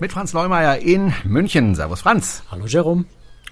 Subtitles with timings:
[0.00, 1.74] Mit Franz Neumeier in München.
[1.74, 2.44] Servus Franz.
[2.52, 3.04] Hallo Jerome.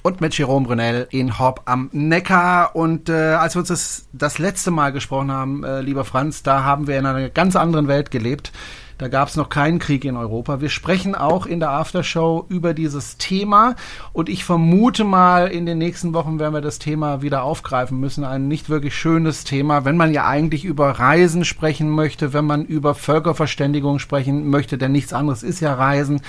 [0.03, 2.77] Und mit Jerome Brunel in Horb am Neckar.
[2.77, 6.63] Und äh, als wir uns das, das letzte Mal gesprochen haben, äh, lieber Franz, da
[6.63, 8.53] haben wir in einer ganz anderen Welt gelebt.
[8.99, 10.63] Da gab es noch keinen Krieg in Europa.
[10.63, 13.77] Wir sprechen auch in der Aftershow über dieses Thema
[14.15, 18.25] und ich vermute mal, in den nächsten Wochen werden wir das Thema wieder aufgreifen müssen.
[18.25, 22.65] Ein nicht wirklich schönes Thema, wenn man ja eigentlich über Reisen sprechen möchte, wenn man
[22.65, 26.23] über Völkerverständigung sprechen möchte, denn nichts anderes ist ja Reisen.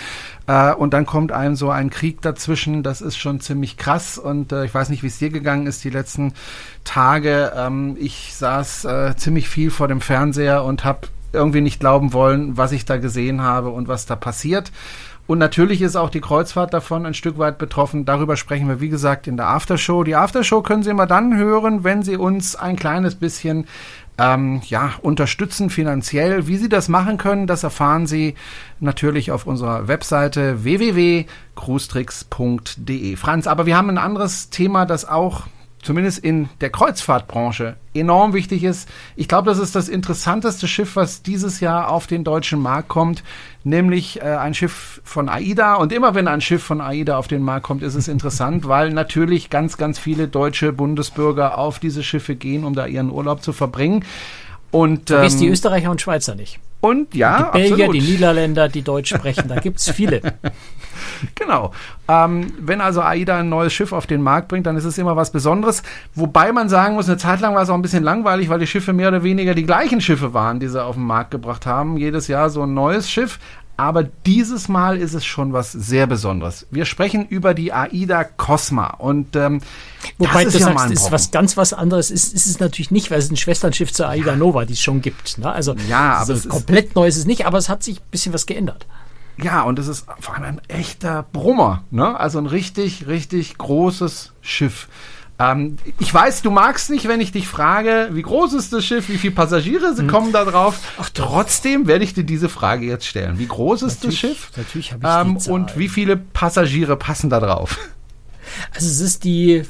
[0.48, 2.84] Äh, und dann kommt einem so ein Krieg dazwischen.
[2.84, 5.86] Das ist schon ziemlich krass und äh, ich weiß nicht, wie es dir gegangen ist
[5.86, 6.34] die letzten
[6.84, 7.54] Tage.
[7.56, 12.58] Ähm, ich saß äh, ziemlich viel vor dem Fernseher und habe irgendwie nicht glauben wollen,
[12.58, 14.72] was ich da gesehen habe und was da passiert.
[15.28, 18.06] Und natürlich ist auch die Kreuzfahrt davon ein Stück weit betroffen.
[18.06, 20.06] Darüber sprechen wir, wie gesagt, in der Aftershow.
[20.06, 23.68] Die Aftershow können Sie immer dann hören, wenn Sie uns ein kleines bisschen
[24.18, 26.48] ähm, ja, unterstützen finanziell.
[26.48, 28.36] Wie Sie das machen können, das erfahren Sie
[28.80, 33.18] natürlich auf unserer Webseite www.cruestricks.de.
[33.18, 35.42] Franz, aber wir haben ein anderes Thema, das auch
[35.88, 38.90] zumindest in der Kreuzfahrtbranche enorm wichtig ist.
[39.16, 43.24] Ich glaube, das ist das interessanteste Schiff, was dieses Jahr auf den deutschen Markt kommt,
[43.64, 45.76] nämlich äh, ein Schiff von AIDA.
[45.76, 48.92] Und immer wenn ein Schiff von AIDA auf den Markt kommt, ist es interessant, weil
[48.92, 53.54] natürlich ganz, ganz viele deutsche Bundesbürger auf diese Schiffe gehen, um da ihren Urlaub zu
[53.54, 54.04] verbringen.
[54.70, 56.60] Und ähm, die Österreicher und Schweizer nicht.
[56.80, 57.96] Und ja, die Belgier, absolut.
[57.96, 60.22] die Niederländer, die Deutsch sprechen, da gibt es viele.
[61.36, 61.74] genau.
[62.08, 65.16] Ähm, wenn also AIDA ein neues Schiff auf den Markt bringt, dann ist es immer
[65.16, 65.82] was Besonderes.
[66.14, 68.68] Wobei man sagen muss, eine Zeit lang war es auch ein bisschen langweilig, weil die
[68.68, 71.98] Schiffe mehr oder weniger die gleichen Schiffe waren, die sie auf den Markt gebracht haben.
[71.98, 73.40] Jedes Jahr so ein neues Schiff.
[73.78, 76.66] Aber dieses Mal ist es schon was sehr Besonderes.
[76.72, 79.62] Wir sprechen über die AIDA Cosma und ähm,
[80.18, 82.90] Wobei das ist du ja sagst, ist was ganz was anderes ist, ist es natürlich
[82.90, 85.38] nicht, weil es ein Schwesternschiff zur AIDA Nova, die es schon gibt.
[85.38, 85.52] Ne?
[85.52, 88.34] Also ja, aber so komplett neu ist es nicht, aber es hat sich ein bisschen
[88.34, 88.88] was geändert.
[89.42, 92.20] Ja, und es ist vor allem ein echter Brummer, ne?
[92.20, 94.88] Also ein richtig, richtig großes Schiff.
[95.40, 99.08] Ähm, ich weiß, du magst nicht, wenn ich dich frage, wie groß ist das Schiff,
[99.10, 100.08] wie viele Passagiere hm.
[100.08, 100.80] kommen da drauf.
[101.00, 103.38] Ach, trotzdem werde ich dir diese Frage jetzt stellen.
[103.38, 104.52] Wie groß ist natürlich, das Schiff?
[104.58, 105.54] Natürlich habe ich ähm, die Zahl.
[105.54, 107.78] Und wie viele Passagiere passen da drauf?
[108.74, 109.64] Also es ist die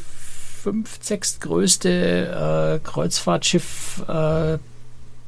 [0.64, 4.58] fünf, sechstgrößte äh, Kreuzfahrtschiff äh,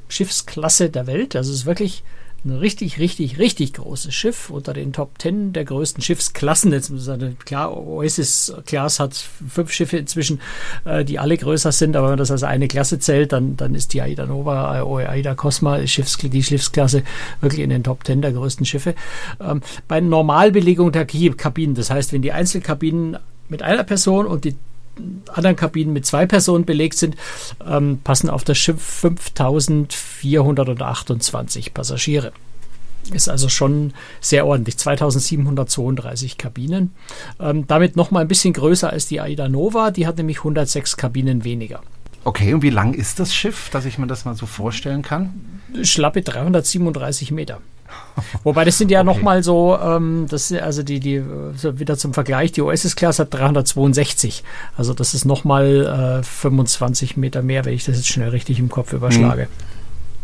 [0.07, 1.35] Schiffsklasse der Welt.
[1.35, 2.03] Also es ist wirklich
[2.45, 6.71] ein richtig, richtig, richtig großes Schiff unter den Top Ten der größten Schiffsklassen.
[6.71, 6.91] Jetzt
[7.45, 10.39] klar, Oasis Class hat fünf Schiffe inzwischen,
[10.85, 13.75] äh, die alle größer sind, aber wenn man das als eine Klasse zählt, dann, dann
[13.75, 15.87] ist die Aida Nova, äh, Aida Cosma, die
[16.43, 17.03] Schiffsklasse
[17.41, 18.95] wirklich in den Top Ten der größten Schiffe.
[19.39, 23.17] Ähm, bei Normalbelegung der Kabinen, das heißt, wenn die Einzelkabinen
[23.49, 24.55] mit einer Person und die
[25.31, 27.15] anderen Kabinen mit zwei Personen belegt sind,
[27.65, 32.33] ähm, passen auf das Schiff 5428 Passagiere.
[33.13, 34.77] Ist also schon sehr ordentlich.
[34.77, 36.93] 2732 Kabinen.
[37.39, 39.91] Ähm, damit noch mal ein bisschen größer als die Aida Nova.
[39.91, 41.81] Die hat nämlich 106 Kabinen weniger.
[42.25, 45.61] Okay, und wie lang ist das Schiff, dass ich mir das mal so vorstellen kann?
[45.83, 47.61] Schlappe 337 Meter.
[48.43, 49.05] Wobei das sind ja okay.
[49.05, 54.43] nochmal so, ähm, das also die, die, wieder zum Vergleich, die OSS-Class hat 362.
[54.77, 58.69] Also das ist nochmal äh, 25 Meter mehr, wenn ich das jetzt schnell richtig im
[58.69, 59.43] Kopf überschlage.
[59.43, 59.49] Hm.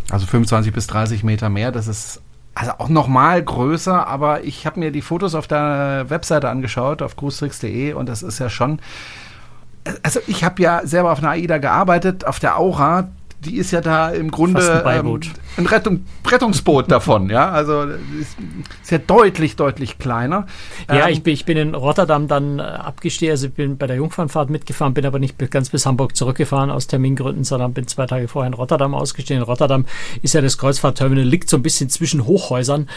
[0.10, 2.22] Also 25 bis 30 Meter mehr, das ist
[2.56, 7.18] also auch nochmal größer, aber ich habe mir die Fotos auf der Webseite angeschaut, auf
[7.18, 8.80] cruistricks.de und das ist ja schon.
[10.04, 13.10] Also ich habe ja selber auf einer AIDA gearbeitet, auf der Aura
[13.46, 15.22] die ist ja da im Grunde ein, ähm,
[15.58, 17.52] ein Rettung, Rettungsboot davon, ja.
[17.52, 18.38] Also ist,
[18.82, 20.48] ist ja deutlich, deutlich kleiner.
[20.90, 23.88] Ja, ähm, ich, bin, ich bin in Rotterdam dann äh, abgestiegen, also ich bin bei
[23.88, 28.06] der Jungfernfahrt mitgefahren, bin aber nicht ganz bis Hamburg zurückgefahren aus Termingründen, sondern bin zwei
[28.06, 29.42] Tage vorher in Rotterdam ausgestiegen.
[29.42, 29.86] In Rotterdam
[30.22, 32.90] ist ja das Kreuzfahrtterminal, liegt so ein bisschen zwischen Hochhäusern,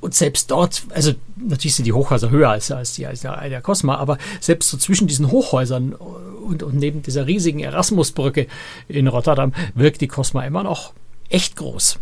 [0.00, 3.60] und selbst dort, also natürlich sind die Hochhäuser höher als, als die als der, der
[3.60, 8.46] Cosma, aber selbst so zwischen diesen Hochhäusern und, und neben dieser riesigen Erasmusbrücke
[8.88, 10.92] in Rotterdam wirkt die Cosma immer noch
[11.28, 11.98] echt groß.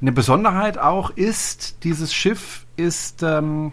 [0.00, 3.72] Eine Besonderheit auch ist, dieses Schiff ist ähm,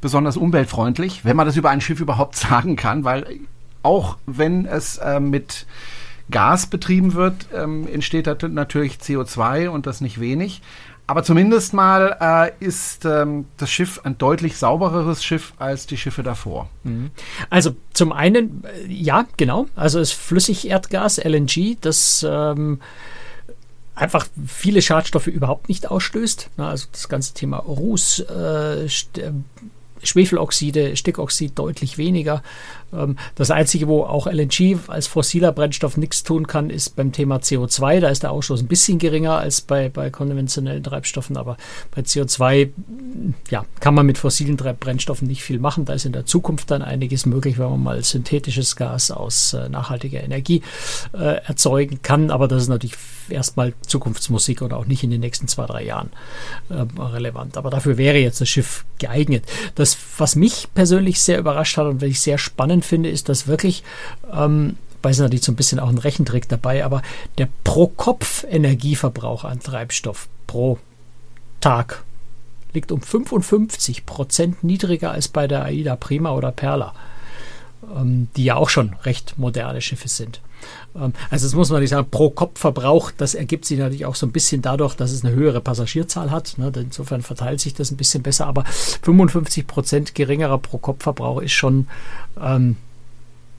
[0.00, 3.40] besonders umweltfreundlich, wenn man das über ein Schiff überhaupt sagen kann, weil
[3.82, 5.66] auch wenn es äh, mit
[6.30, 10.62] Gas betrieben wird, ähm, entsteht natürlich CO2 und das nicht wenig.
[11.06, 12.16] Aber zumindest mal
[12.60, 16.70] äh, ist ähm, das Schiff ein deutlich saubereres Schiff als die Schiffe davor.
[16.82, 17.10] Mhm.
[17.50, 19.66] Also zum einen, äh, ja, genau.
[19.76, 22.80] Also es ist Flüssigerdgas, LNG, das ähm,
[23.94, 26.50] einfach viele Schadstoffe überhaupt nicht ausstößt.
[26.56, 28.88] Also das ganze Thema Ruß, äh,
[30.02, 32.42] Schwefeloxide, Stickoxid deutlich weniger.
[32.94, 37.36] Ähm, das Einzige, wo auch LNG als fossiler Brennstoff nichts tun kann, ist beim Thema
[37.36, 38.00] CO2.
[38.00, 41.56] Da ist der Ausstoß ein bisschen geringer als bei, bei konventionellen Treibstoffen, aber
[41.94, 42.70] bei CO2
[43.50, 45.84] ja, kann man mit fossilen Brennstoffen nicht viel machen.
[45.84, 49.68] Da ist in der Zukunft dann einiges möglich, wenn man mal synthetisches Gas aus äh,
[49.68, 50.62] nachhaltiger Energie
[51.12, 52.30] äh, erzeugen kann.
[52.30, 52.96] Aber das ist natürlich
[53.28, 56.10] erstmal Zukunftsmusik und auch nicht in den nächsten zwei, drei Jahren
[56.68, 57.56] äh, relevant.
[57.56, 59.44] Aber dafür wäre jetzt das Schiff geeignet.
[59.74, 63.46] Das, was mich persönlich sehr überrascht hat und was ich sehr spannend finde, ist, dass
[63.46, 63.82] wirklich
[64.32, 67.02] ähm, bei natürlich so ein bisschen auch ein Rechentrick dabei, aber
[67.36, 70.78] der Pro-Kopf-Energieverbrauch an Treibstoff pro
[71.60, 72.04] Tag
[72.72, 76.94] liegt um 55 Prozent niedriger als bei der AIDA Prima oder Perla,
[77.94, 80.40] ähm, die ja auch schon recht moderne Schiffe sind.
[80.96, 84.14] Ähm, also das muss man nicht sagen, pro Kopf Verbrauch, das ergibt sich natürlich auch
[84.14, 86.58] so ein bisschen dadurch, dass es eine höhere Passagierzahl hat.
[86.58, 86.72] Ne?
[86.76, 91.52] Insofern verteilt sich das ein bisschen besser, aber 55 Prozent geringerer pro Kopf Verbrauch ist
[91.52, 91.88] schon
[92.40, 92.76] ähm,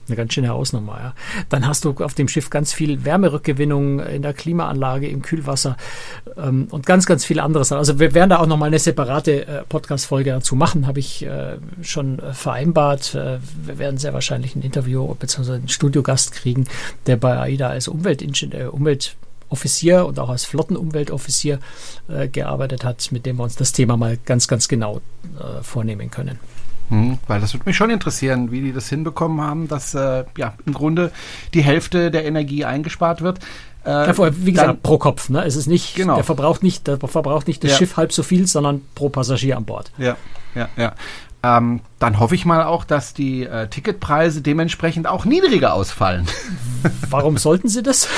[0.08, 1.14] eine ganz schöne Hausnummer, ja.
[1.48, 5.76] Dann hast du auf dem Schiff ganz viel Wärmerückgewinnung in der Klimaanlage, im Kühlwasser
[6.36, 7.78] ähm, und ganz, ganz viele andere Sachen.
[7.78, 11.56] Also wir werden da auch nochmal eine separate äh, Podcast-Folge dazu machen, habe ich äh,
[11.82, 13.14] schon äh, vereinbart.
[13.14, 15.52] Äh, wir werden sehr wahrscheinlich ein Interview bzw.
[15.52, 16.66] einen Studiogast kriegen,
[17.06, 19.16] der bei AIDA als Umweltingenieur, Umwelt
[19.48, 21.60] Offizier und auch als Flottenumweltoffizier
[22.08, 25.00] äh, gearbeitet hat, mit dem wir uns das Thema mal ganz, ganz genau
[25.38, 26.40] äh, vornehmen können.
[26.88, 30.54] Hm, weil das würde mich schon interessieren, wie die das hinbekommen haben, dass äh, ja
[30.66, 31.10] im Grunde
[31.54, 33.40] die Hälfte der Energie eingespart wird.
[33.84, 35.28] Äh, ja, wie gesagt, dann, pro Kopf.
[35.28, 35.44] Ne?
[35.44, 36.16] Es ist nicht, genau.
[36.16, 37.76] der verbraucht nicht, der verbraucht nicht das ja.
[37.78, 39.92] Schiff halb so viel, sondern pro Passagier an Bord.
[39.98, 40.16] Ja,
[40.54, 40.94] ja, ja.
[41.46, 46.26] Ähm, dann hoffe ich mal auch, dass die äh, Ticketpreise dementsprechend auch niedriger ausfallen.
[47.10, 48.08] Warum sollten sie das?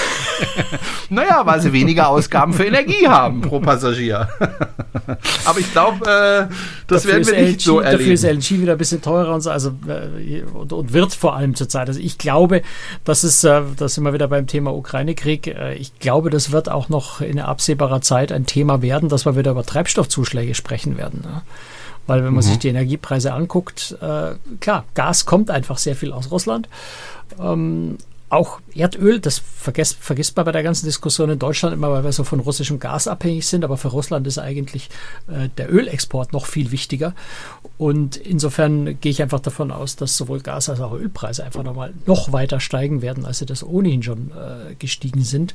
[1.10, 4.28] naja, weil sie weniger Ausgaben für Energie haben pro Passagier.
[5.44, 6.54] Aber ich glaube, äh,
[6.86, 7.98] das dafür werden wir nicht so erleben.
[7.98, 11.36] Dafür ist LNG wieder ein bisschen teurer und so, also äh, und, und, wird vor
[11.36, 11.88] allem zurzeit.
[11.88, 12.62] Also ich glaube,
[13.04, 15.48] das ist, äh, das sind wir wieder beim Thema Ukraine-Krieg.
[15.48, 19.36] Äh, ich glaube, das wird auch noch in absehbarer Zeit ein Thema werden, dass wir
[19.36, 21.20] wieder über Treibstoffzuschläge sprechen werden.
[21.22, 21.42] Ne?
[22.08, 22.48] Weil wenn man mhm.
[22.48, 26.68] sich die Energiepreise anguckt, äh, klar, Gas kommt einfach sehr viel aus Russland.
[27.38, 27.98] Ähm,
[28.30, 32.12] auch Erdöl, das vergesst, vergisst man bei der ganzen Diskussion in Deutschland immer, weil wir
[32.12, 34.90] so von russischem Gas abhängig sind, aber für Russland ist eigentlich
[35.28, 37.14] äh, der Ölexport noch viel wichtiger.
[37.78, 41.94] Und insofern gehe ich einfach davon aus, dass sowohl Gas als auch Ölpreise einfach nochmal
[42.06, 45.54] noch weiter steigen werden, als sie das ohnehin schon äh, gestiegen sind.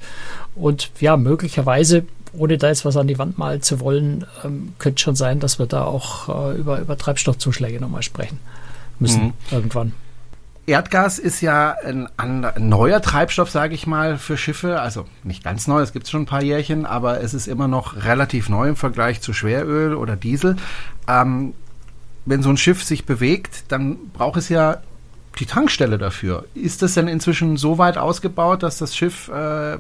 [0.56, 5.02] Und ja, möglicherweise, ohne da jetzt was an die Wand malen zu wollen, ähm, könnte
[5.02, 8.40] schon sein, dass wir da auch äh, über, über Treibstoffzuschläge nochmal sprechen
[9.00, 9.34] müssen mhm.
[9.52, 9.94] irgendwann.
[10.66, 14.80] Erdgas ist ja ein, ein neuer Treibstoff, sage ich mal, für Schiffe.
[14.80, 18.06] Also nicht ganz neu, es gibt schon ein paar Jährchen, aber es ist immer noch
[18.06, 20.56] relativ neu im Vergleich zu Schweröl oder Diesel.
[21.08, 21.54] Ähm,
[22.26, 24.78] wenn so ein Schiff sich bewegt, dann braucht es ja
[25.40, 26.46] die Tankstelle dafür.
[26.54, 29.78] Ist das denn inzwischen so weit ausgebaut, dass das Schiff äh,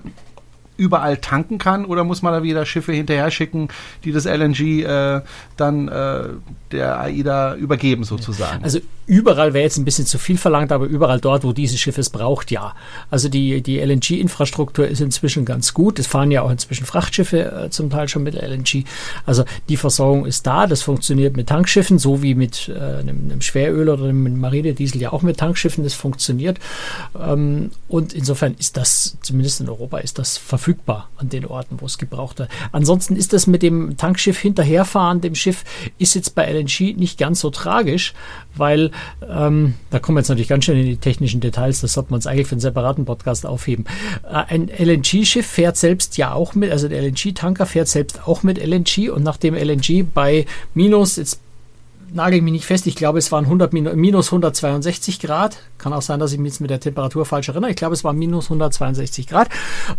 [0.77, 3.69] überall tanken kann oder muss man da wieder Schiffe hinterher schicken,
[4.03, 5.21] die das LNG äh,
[5.57, 6.23] dann äh,
[6.71, 8.63] der AIDA übergeben sozusagen?
[8.63, 11.97] Also überall wäre jetzt ein bisschen zu viel verlangt, aber überall dort, wo dieses Schiff
[11.97, 12.73] es braucht, ja.
[13.11, 15.99] Also die, die LNG-Infrastruktur ist inzwischen ganz gut.
[15.99, 18.85] Es fahren ja auch inzwischen Frachtschiffe äh, zum Teil schon mit LNG.
[19.25, 20.67] Also die Versorgung ist da.
[20.67, 25.11] Das funktioniert mit Tankschiffen, so wie mit äh, einem, einem, Schweröl oder einem Marinediesel ja
[25.11, 25.83] auch mit Tankschiffen.
[25.83, 26.59] Das funktioniert.
[27.19, 30.62] Ähm, und insofern ist das, zumindest in Europa, ist das verfügbar
[31.17, 32.49] an den Orten, wo es gebraucht wird.
[32.71, 35.63] Ansonsten ist das mit dem Tankschiff hinterherfahren, dem Schiff,
[35.97, 38.13] ist jetzt bei LNG nicht ganz so tragisch,
[38.55, 38.91] weil
[39.27, 42.17] ähm, da kommen wir jetzt natürlich ganz schön in die technischen Details, das sollte man
[42.17, 43.85] uns eigentlich für einen separaten Podcast aufheben.
[44.23, 48.57] Äh, ein LNG-Schiff fährt selbst ja auch mit, also der LNG-Tanker fährt selbst auch mit
[48.57, 51.39] LNG und nachdem LNG bei minus, jetzt
[52.13, 55.57] nagel mich nicht fest, ich glaube, es waren 100, minus 162 Grad.
[55.77, 57.71] Kann auch sein, dass ich mich jetzt mit der Temperatur falsch erinnere.
[57.71, 59.49] Ich glaube, es war minus 162 Grad.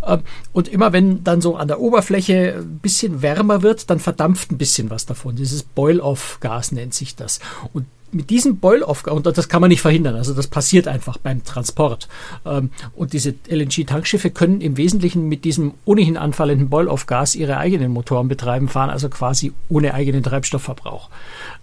[0.05, 0.21] Ähm,
[0.53, 4.57] und immer wenn dann so an der Oberfläche ein bisschen wärmer wird, dann verdampft ein
[4.57, 5.35] bisschen was davon.
[5.35, 7.39] Dieses Boil-off-Gas nennt sich das.
[7.73, 11.43] Und mit diesem Boil-off, und das kann man nicht verhindern, also das passiert einfach beim
[11.43, 12.07] Transport.
[12.45, 18.27] Ähm, und diese LNG-Tankschiffe können im Wesentlichen mit diesem ohnehin anfallenden Boil-off-Gas ihre eigenen Motoren
[18.27, 21.09] betreiben, fahren also quasi ohne eigenen Treibstoffverbrauch.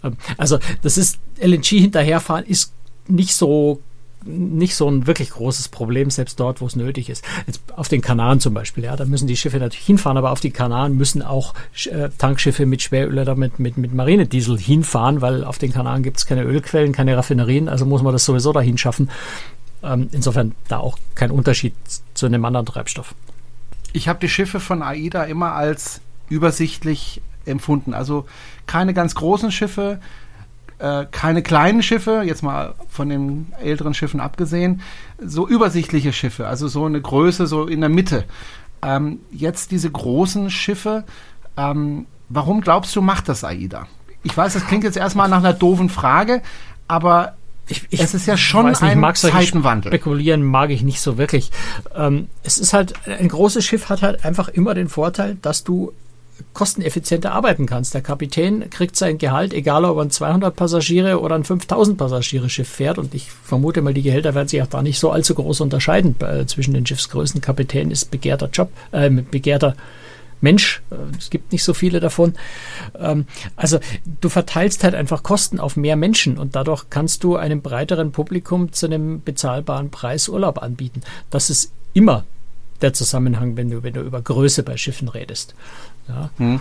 [0.05, 2.73] Ähm, also das ist, LNG hinterherfahren ist
[3.09, 3.81] nicht so
[4.25, 7.25] nicht so ein wirklich großes Problem, selbst dort, wo es nötig ist.
[7.47, 10.41] Jetzt auf den Kanaren zum Beispiel, ja, da müssen die Schiffe natürlich hinfahren, aber auf
[10.41, 11.55] die Kanaren müssen auch
[11.87, 16.19] äh, Tankschiffe mit Schweröl oder mit, mit, mit Marinediesel hinfahren, weil auf den Kanaren gibt
[16.19, 19.11] es keine Ölquellen, keine Raffinerien, also muss man das sowieso dahin schaffen.
[19.83, 21.75] Ähm, insofern da auch kein Unterschied
[22.15, 23.15] zu einem anderen Treibstoff.
[23.93, 27.95] Ich habe die Schiffe von AIDA immer als übersichtlich empfunden.
[27.95, 28.27] Also
[28.67, 30.01] keine ganz großen Schiffe,
[30.79, 34.81] äh, keine kleinen Schiffe, jetzt mal von den älteren Schiffen abgesehen,
[35.25, 38.25] so übersichtliche Schiffe, also so eine Größe so in der Mitte.
[38.83, 41.05] Ähm, jetzt diese großen Schiffe,
[41.57, 43.87] ähm, warum glaubst du, macht das AIDA?
[44.25, 46.43] Ich weiß, das klingt jetzt erstmal nach einer doofen Frage,
[46.89, 47.37] aber
[47.69, 49.91] ich, ich, es ist ja schon nicht, ein mag Zeitenwandel.
[49.93, 51.51] Spekulieren mag ich nicht so wirklich.
[51.95, 55.93] Ähm, es ist halt, ein großes Schiff hat halt einfach immer den Vorteil, dass du
[56.53, 57.95] kosteneffizienter arbeiten kannst.
[57.95, 62.51] Der Kapitän kriegt sein Gehalt, egal ob er ein 200 Passagiere oder ein 5000 Passagiere
[62.51, 62.99] Schiff fährt.
[62.99, 66.15] Und ich vermute mal, die Gehälter werden sich auch da nicht so allzu groß unterscheiden
[66.21, 67.41] äh, zwischen den Schiffsgrößen.
[67.41, 69.77] Kapitän ist begehrter Job, äh, begehrter
[70.43, 70.83] Mensch.
[70.91, 72.35] Äh, es gibt nicht so viele davon.
[72.99, 73.79] Ähm, also
[74.21, 78.73] du verteilst halt einfach Kosten auf mehr Menschen und dadurch kannst du einem breiteren Publikum
[78.73, 81.03] zu einem bezahlbaren Preis Urlaub anbieten.
[81.31, 82.25] Das ist immer
[82.83, 85.55] der Zusammenhang, wenn du, wenn du über Größe bei Schiffen redest.
[86.09, 86.31] Ja.
[86.39, 86.61] Hm.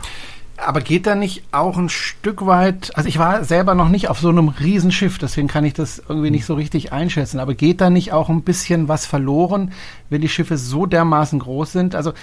[0.57, 4.19] Aber geht da nicht auch ein Stück weit, also ich war selber noch nicht auf
[4.19, 7.89] so einem Riesenschiff, deswegen kann ich das irgendwie nicht so richtig einschätzen, aber geht da
[7.89, 9.71] nicht auch ein bisschen was verloren,
[10.12, 11.95] wenn die Schiffe so dermaßen groß sind?
[11.95, 12.13] Also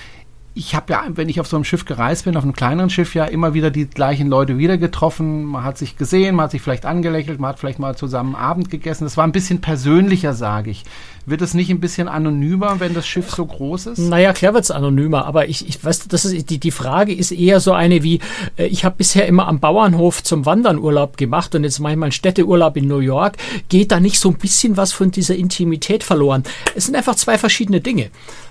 [0.58, 3.14] ich habe ja, wenn ich auf so einem Schiff gereist bin, auf einem kleineren Schiff
[3.14, 5.44] ja immer wieder die gleichen Leute wieder getroffen.
[5.44, 8.68] Man hat sich gesehen, man hat sich vielleicht angelächelt, man hat vielleicht mal zusammen Abend
[8.68, 9.04] gegessen.
[9.04, 10.84] Das war ein bisschen persönlicher, sage ich.
[11.30, 13.98] Wird es nicht ein bisschen anonymer, wenn das Schiff so groß ist?
[13.98, 17.32] Naja, klar wird es anonymer, aber ich, ich weiß, das ist, die, die Frage ist
[17.32, 18.20] eher so eine wie,
[18.56, 21.98] äh, ich habe bisher immer am Bauernhof zum Wandern Urlaub gemacht und jetzt mache ich
[21.98, 23.36] mal einen Städteurlaub in New York.
[23.68, 26.44] Geht da nicht so ein bisschen was von dieser Intimität verloren?
[26.74, 28.10] Es sind einfach zwei verschiedene Dinge.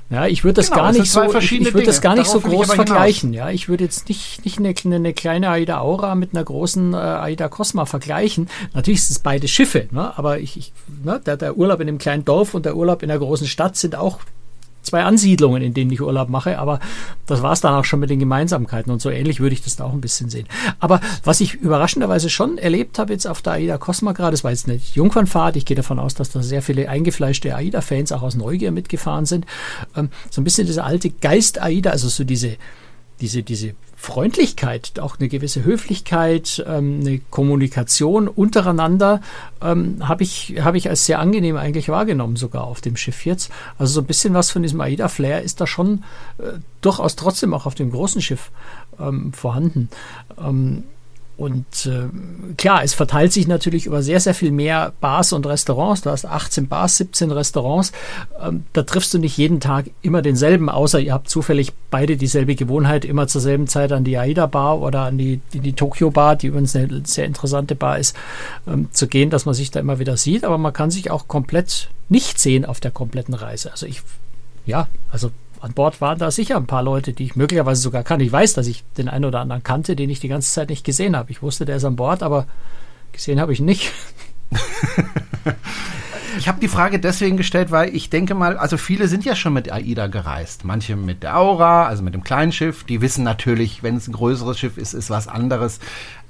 [0.10, 2.44] Ja, ich würde das genau, gar nicht so, ich, ich würde das gar nicht Darauf
[2.44, 3.34] so groß vergleichen.
[3.34, 6.98] Ja, ich würde jetzt nicht, nicht eine, eine kleine Aida Aura mit einer großen äh,
[6.98, 8.48] Aida Cosma vergleichen.
[8.74, 10.18] Natürlich sind es beide Schiffe, ne?
[10.18, 10.72] aber ich, ich
[11.04, 11.20] ne?
[11.26, 13.96] der, der Urlaub in einem kleinen Dorf und der Urlaub in einer großen Stadt sind
[13.96, 14.20] auch
[14.82, 16.80] zwei Ansiedlungen, in denen ich Urlaub mache, aber
[17.26, 19.76] das war es dann auch schon mit den Gemeinsamkeiten und so ähnlich würde ich das
[19.76, 20.48] da auch ein bisschen sehen.
[20.80, 24.52] Aber was ich überraschenderweise schon erlebt habe jetzt auf der AIDA Cosma gerade, das war
[24.52, 28.36] jetzt eine Jungfernfahrt, ich gehe davon aus, dass da sehr viele eingefleischte AIDA-Fans auch aus
[28.36, 29.46] Neugier mitgefahren sind,
[29.98, 32.58] ähm, so ein bisschen dieser alte Geist AIDA, also so diese
[33.20, 39.22] diese, diese Freundlichkeit, auch eine gewisse Höflichkeit, ähm, eine Kommunikation untereinander
[39.60, 43.52] ähm, habe ich, hab ich als sehr angenehm eigentlich wahrgenommen, sogar auf dem Schiff jetzt.
[43.80, 46.04] Also so ein bisschen was von diesem AIDA-Flair ist da schon
[46.38, 48.52] äh, durchaus trotzdem auch auf dem großen Schiff
[49.00, 49.90] ähm, vorhanden.
[50.40, 50.84] Ähm,
[51.38, 52.10] und äh,
[52.58, 56.02] klar, es verteilt sich natürlich über sehr, sehr viel mehr Bars und Restaurants.
[56.02, 57.92] Du hast 18 Bars, 17 Restaurants.
[58.42, 62.56] Ähm, da triffst du nicht jeden Tag immer denselben, außer ihr habt zufällig beide dieselbe
[62.56, 66.10] Gewohnheit, immer zur selben Zeit an die Aida Bar oder an die, die, die Tokyo
[66.10, 68.16] Bar, die übrigens eine sehr interessante Bar ist,
[68.68, 70.44] ähm, zu gehen, dass man sich da immer wieder sieht.
[70.44, 73.72] Aber man kann sich auch komplett nicht sehen auf der kompletten Reise.
[73.72, 74.02] Also ich,
[74.66, 75.30] ja, also
[75.62, 78.20] an Bord waren da sicher ein paar Leute, die ich möglicherweise sogar kann.
[78.20, 80.84] Ich weiß, dass ich den einen oder anderen kannte, den ich die ganze Zeit nicht
[80.84, 81.32] gesehen habe.
[81.32, 82.48] Ich wusste, der ist an Bord, aber
[83.12, 83.92] gesehen habe ich ihn nicht.
[86.38, 89.54] Ich habe die Frage deswegen gestellt, weil ich denke mal, also viele sind ja schon
[89.54, 90.66] mit AIDA gereist.
[90.66, 92.84] Manche mit der Aura, also mit dem kleinen Schiff.
[92.84, 95.80] Die wissen natürlich, wenn es ein größeres Schiff ist, ist was anderes.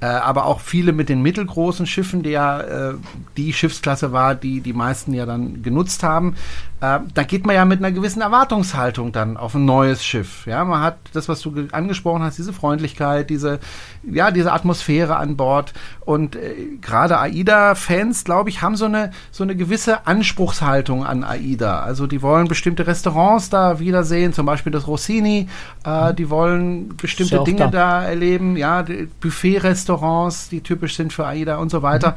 [0.00, 2.94] Äh, aber auch viele mit den mittelgroßen Schiffen, die ja äh,
[3.36, 6.36] die Schiffsklasse war, die die meisten ja dann genutzt haben.
[6.80, 10.46] Äh, da geht man ja mit einer gewissen Erwartungshaltung dann auf ein neues Schiff.
[10.46, 13.58] Ja, man hat das, was du angesprochen hast, diese Freundlichkeit, diese,
[14.04, 15.72] ja, diese Atmosphäre an Bord.
[16.04, 21.80] Und äh, gerade AIDA-Fans, glaube ich, haben so eine, so eine gewisse Anspruchshaltung an AIDA.
[21.80, 25.48] Also die wollen bestimmte Restaurants da wiedersehen, zum Beispiel das Rossini.
[25.84, 28.00] Äh, die wollen bestimmte Dinge da.
[28.00, 28.02] da.
[28.04, 28.84] erleben, ja,
[29.20, 32.10] Buffet-Restaurants, die typisch sind für AIDA und so weiter.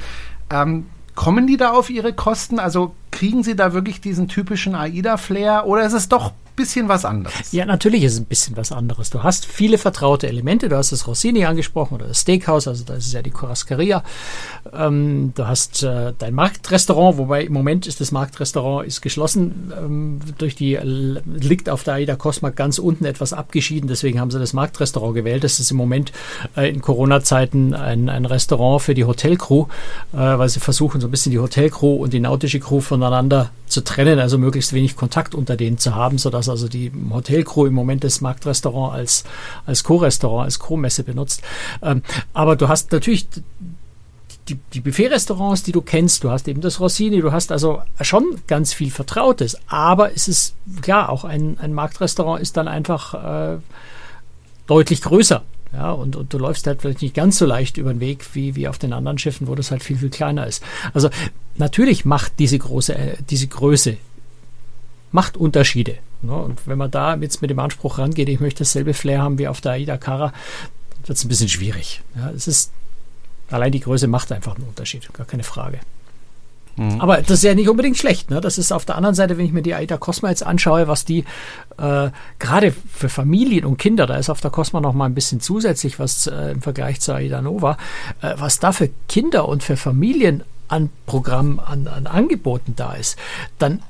[0.52, 0.56] Mhm.
[0.56, 2.60] Ähm, kommen die da auf ihre Kosten?
[2.60, 7.52] Also kriegen sie da wirklich diesen typischen AIDA-Flair oder ist es doch bisschen was anderes.
[7.52, 9.10] Ja, natürlich ist es ein bisschen was anderes.
[9.10, 10.70] Du hast viele vertraute Elemente.
[10.70, 14.04] Du hast das Rossini angesprochen oder das Steakhouse, also das ist ja die Churrascaria.
[14.74, 19.74] Ähm, du hast äh, dein Marktrestaurant, wobei im Moment ist das Marktrestaurant ist geschlossen.
[19.78, 23.88] Ähm, durch die liegt auf der Aida Cosma ganz unten etwas abgeschieden.
[23.88, 25.44] Deswegen haben sie das Marktrestaurant gewählt.
[25.44, 26.12] Das ist im Moment
[26.56, 29.66] äh, in Corona-Zeiten ein, ein Restaurant für die Hotelcrew,
[30.14, 33.84] äh, weil sie versuchen so ein bisschen die Hotelcrew und die nautische Crew voneinander zu
[33.84, 38.04] trennen, also möglichst wenig Kontakt unter denen zu haben, sodass also die Hotelcrew im Moment
[38.04, 39.24] das Marktrestaurant als,
[39.66, 41.42] als Co-Restaurant, als Co-Messe benutzt.
[41.82, 42.04] Ähm,
[42.34, 43.28] aber du hast natürlich
[44.50, 48.42] die, die Buffet-Restaurants, die du kennst, du hast eben das Rossini, du hast also schon
[48.46, 53.58] ganz viel Vertrautes, aber es ist klar, auch ein, ein Marktrestaurant ist dann einfach äh,
[54.68, 55.44] deutlich größer.
[55.74, 58.56] Ja, und, und du läufst halt vielleicht nicht ganz so leicht über den Weg wie,
[58.56, 60.62] wie auf den anderen Schiffen, wo das halt viel, viel kleiner ist.
[60.94, 61.10] Also
[61.56, 63.98] natürlich macht diese große, äh, diese Größe
[65.12, 65.98] macht Unterschiede.
[66.22, 66.36] Ne?
[66.36, 69.48] Und wenn man da jetzt mit dem Anspruch rangeht, ich möchte dasselbe Flair haben wie
[69.48, 70.34] auf der Aida Cara,
[71.06, 72.02] wird es ein bisschen schwierig.
[72.16, 72.72] Ja, es ist
[73.50, 75.80] allein die Größe macht einfach einen Unterschied, gar keine Frage.
[76.76, 77.02] Mhm.
[77.02, 78.30] Aber das ist ja nicht unbedingt schlecht.
[78.30, 78.42] Ne?
[78.42, 81.06] Das ist auf der anderen Seite, wenn ich mir die Aida Cosma jetzt anschaue, was
[81.06, 81.26] die
[81.78, 82.10] äh,
[82.40, 86.00] gerade für Familien und Kinder, da ist auf der Cosma noch mal ein bisschen zusätzlich
[86.00, 87.78] was äh, im Vergleich zur Aida Nova,
[88.22, 93.18] äh, was da für Kinder und für Familien an Programmen, an, an Angeboten da ist,
[93.60, 93.82] dann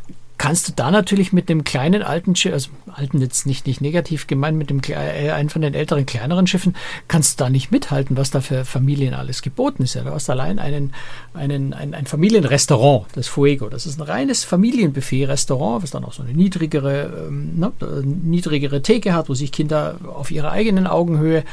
[0.42, 4.26] kannst du da natürlich mit dem kleinen alten Schiff, also alten jetzt nicht, nicht negativ
[4.26, 6.76] gemeint, mit dem äh, einen von den älteren, kleineren Schiffen,
[7.08, 9.94] kannst du da nicht mithalten, was da für Familien alles geboten ist.
[9.94, 10.94] Ja, du hast allein einen,
[11.36, 13.70] einen, ein, ein Familienrestaurant, das Fuego.
[13.70, 17.72] Das ist ein reines Familienbuffet-Restaurant, was dann auch so eine niedrigere, ähm, ne,
[18.04, 21.44] niedrigere Theke hat, wo sich Kinder auf ihrer eigenen Augenhöhe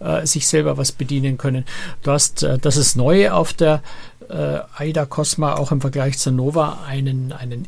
[0.00, 1.66] äh, sich selber was bedienen können.
[2.02, 3.82] Du hast, äh, das ist neu auf der
[4.28, 7.66] äh, Aida Cosma auch im Vergleich zur Nova einen, einen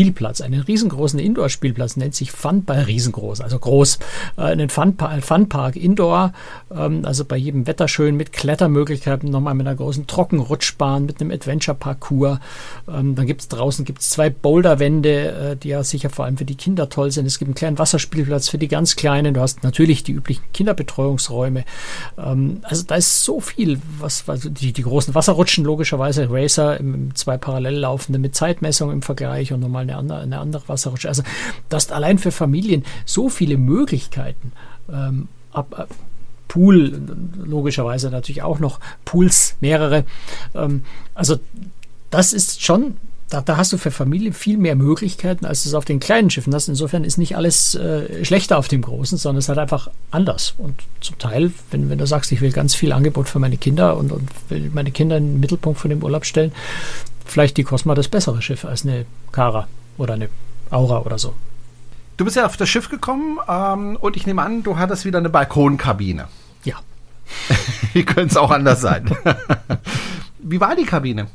[0.00, 3.98] Indoor-Spielplatz, einen riesengroßen Indoor-Spielplatz, nennt sich Funball riesengroß, also groß,
[4.38, 6.32] äh, einen Funpark, Funpark Indoor,
[6.74, 11.30] ähm, also bei jedem Wetter schön mit Klettermöglichkeiten, nochmal mit einer großen Trockenrutschbahn, mit einem
[11.30, 12.38] Adventure-Parcours.
[12.88, 16.44] Ähm, dann gibt es draußen gibt's zwei Boulderwände, äh, die ja sicher vor allem für
[16.44, 17.26] die Kinder toll sind.
[17.26, 19.34] Es gibt einen kleinen Wasserspielplatz für die ganz Kleinen.
[19.34, 21.64] Du hast natürlich die üblichen Kinderbetreuungsräume.
[22.18, 26.78] Ähm, also da ist so viel, was, also die, die großen Wasserrutschen logisch logischerweise Racer
[27.14, 31.08] zwei parallel laufende mit Zeitmessung im Vergleich und nochmal eine andere, eine andere Wasserrutsche.
[31.08, 31.22] Also
[31.68, 34.52] das ist allein für Familien so viele Möglichkeiten.
[34.92, 35.88] Ähm, ab, ab,
[36.48, 37.00] Pool,
[37.36, 40.04] logischerweise natürlich auch noch Pools, mehrere.
[40.52, 41.38] Ähm, also
[42.10, 42.96] das ist schon
[43.30, 46.30] da, da, hast du für Familien viel mehr Möglichkeiten, als du es auf den kleinen
[46.30, 46.68] Schiffen hast.
[46.68, 50.54] Insofern ist nicht alles äh, schlechter auf dem großen, sondern es ist halt einfach anders.
[50.58, 53.96] Und zum Teil, wenn, wenn du sagst, ich will ganz viel Angebot für meine Kinder
[53.96, 56.50] und, und will meine Kinder in den Mittelpunkt von dem Urlaub stellen,
[57.24, 59.68] vielleicht die Cosma das bessere Schiff als eine Cara
[60.00, 60.28] oder eine
[60.70, 61.34] Aura oder so.
[62.16, 65.18] Du bist ja auf das Schiff gekommen ähm, und ich nehme an, du hattest wieder
[65.18, 66.28] eine Balkonkabine.
[66.64, 66.76] Ja.
[67.92, 69.10] Wie könnte es auch anders sein?
[70.38, 71.28] Wie war die Kabine?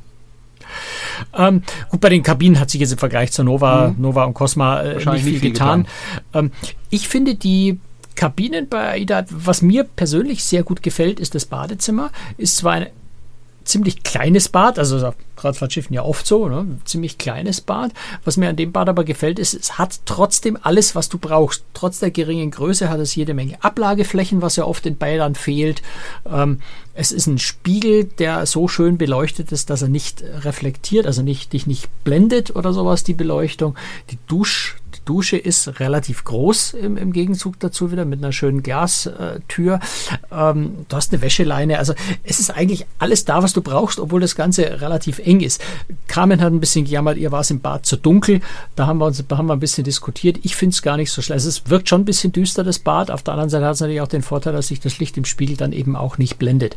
[1.33, 4.01] Ähm, gut, bei den Kabinen hat sich jetzt im Vergleich zur Nova, mhm.
[4.01, 5.83] Nova und Cosma äh, nicht viel, viel getan.
[5.83, 6.45] getan.
[6.45, 6.51] Ähm,
[6.89, 7.79] ich finde die
[8.15, 12.11] Kabinen bei AIDA, was mir persönlich sehr gut gefällt, ist das Badezimmer.
[12.37, 12.87] Ist zwar ein
[13.65, 16.65] ziemlich kleines Bad, also Kreuzfahrtschiffen ja oft so, ne?
[16.85, 17.91] ziemlich kleines Bad.
[18.23, 21.65] Was mir an dem Bad aber gefällt, ist, es hat trotzdem alles, was du brauchst.
[21.73, 25.81] Trotz der geringen Größe hat es jede Menge Ablageflächen, was ja oft in Bädern fehlt.
[26.31, 26.59] Ähm,
[26.93, 31.51] es ist ein Spiegel, der so schön beleuchtet ist, dass er nicht reflektiert, also nicht,
[31.51, 33.75] dich nicht blendet oder sowas, die Beleuchtung.
[34.11, 39.79] Die Dusch, Dusche ist relativ groß im, im Gegenzug dazu wieder mit einer schönen Glastür.
[40.31, 41.77] Ähm, du hast eine Wäscheleine.
[41.77, 45.61] Also es ist eigentlich alles da, was du brauchst, obwohl das Ganze relativ eng ist.
[46.07, 48.41] Carmen hat ein bisschen gejammert, ihr war es im Bad zu dunkel.
[48.75, 50.39] Da haben wir uns haben wir ein bisschen diskutiert.
[50.43, 51.35] Ich finde es gar nicht so schlecht.
[51.35, 53.11] Also es wirkt schon ein bisschen düster, das Bad.
[53.11, 55.25] Auf der anderen Seite hat es natürlich auch den Vorteil, dass sich das Licht im
[55.25, 56.75] Spiegel dann eben auch nicht blendet.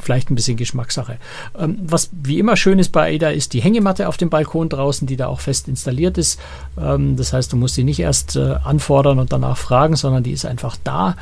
[0.00, 1.18] Vielleicht ein bisschen Geschmackssache.
[1.58, 5.06] Ähm, was wie immer schön ist bei Ada, ist die Hängematte auf dem Balkon draußen,
[5.06, 6.40] die da auch fest installiert ist.
[6.78, 10.22] Ähm, das heißt, heißt, du musst sie nicht erst äh, anfordern und danach fragen, sondern
[10.22, 11.16] die ist einfach da.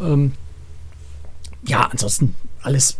[0.00, 0.32] Ähm,
[1.66, 2.98] ja, ansonsten alles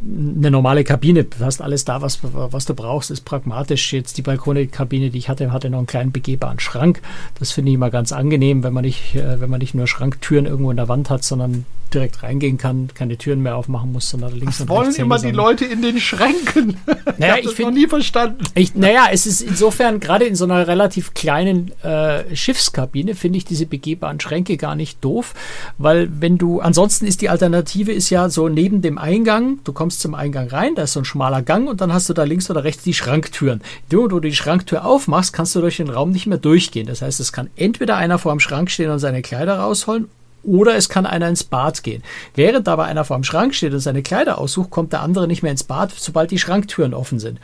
[0.00, 1.24] eine normale Kabine.
[1.24, 3.92] Du hast alles da, was, was du brauchst, ist pragmatisch.
[3.92, 7.02] Jetzt die Balkone-Kabine, die ich hatte, hatte noch einen kleinen begehbaren Schrank.
[7.38, 10.46] Das finde ich immer ganz angenehm, wenn man nicht, äh, wenn man nicht nur Schranktüren
[10.46, 14.32] irgendwo in der Wand hat, sondern direkt reingehen kann, keine Türen mehr aufmachen muss, sondern
[14.32, 14.98] links Was und rechts.
[14.98, 16.76] wollen immer die Leute in den Schränken?
[17.18, 18.44] Naja, ich, habe noch nie verstanden.
[18.54, 23.44] Ich, naja, es ist insofern gerade in so einer relativ kleinen äh, Schiffskabine finde ich
[23.44, 25.34] diese begehbaren Schränke gar nicht doof,
[25.78, 30.00] weil wenn du ansonsten ist die Alternative ist ja so neben dem Eingang, du kommst
[30.00, 32.50] zum Eingang rein, da ist so ein schmaler Gang und dann hast du da links
[32.50, 33.62] oder rechts die Schranktüren.
[33.90, 36.86] Wenn du die Schranktür aufmachst, kannst du durch den Raum nicht mehr durchgehen.
[36.86, 40.08] Das heißt, es kann entweder einer vor dem Schrank stehen und seine Kleider rausholen
[40.48, 42.02] oder es kann einer ins Bad gehen.
[42.34, 45.42] Während aber einer vor dem Schrank steht und seine Kleider aussucht, kommt der andere nicht
[45.42, 47.38] mehr ins Bad, sobald die Schranktüren offen sind.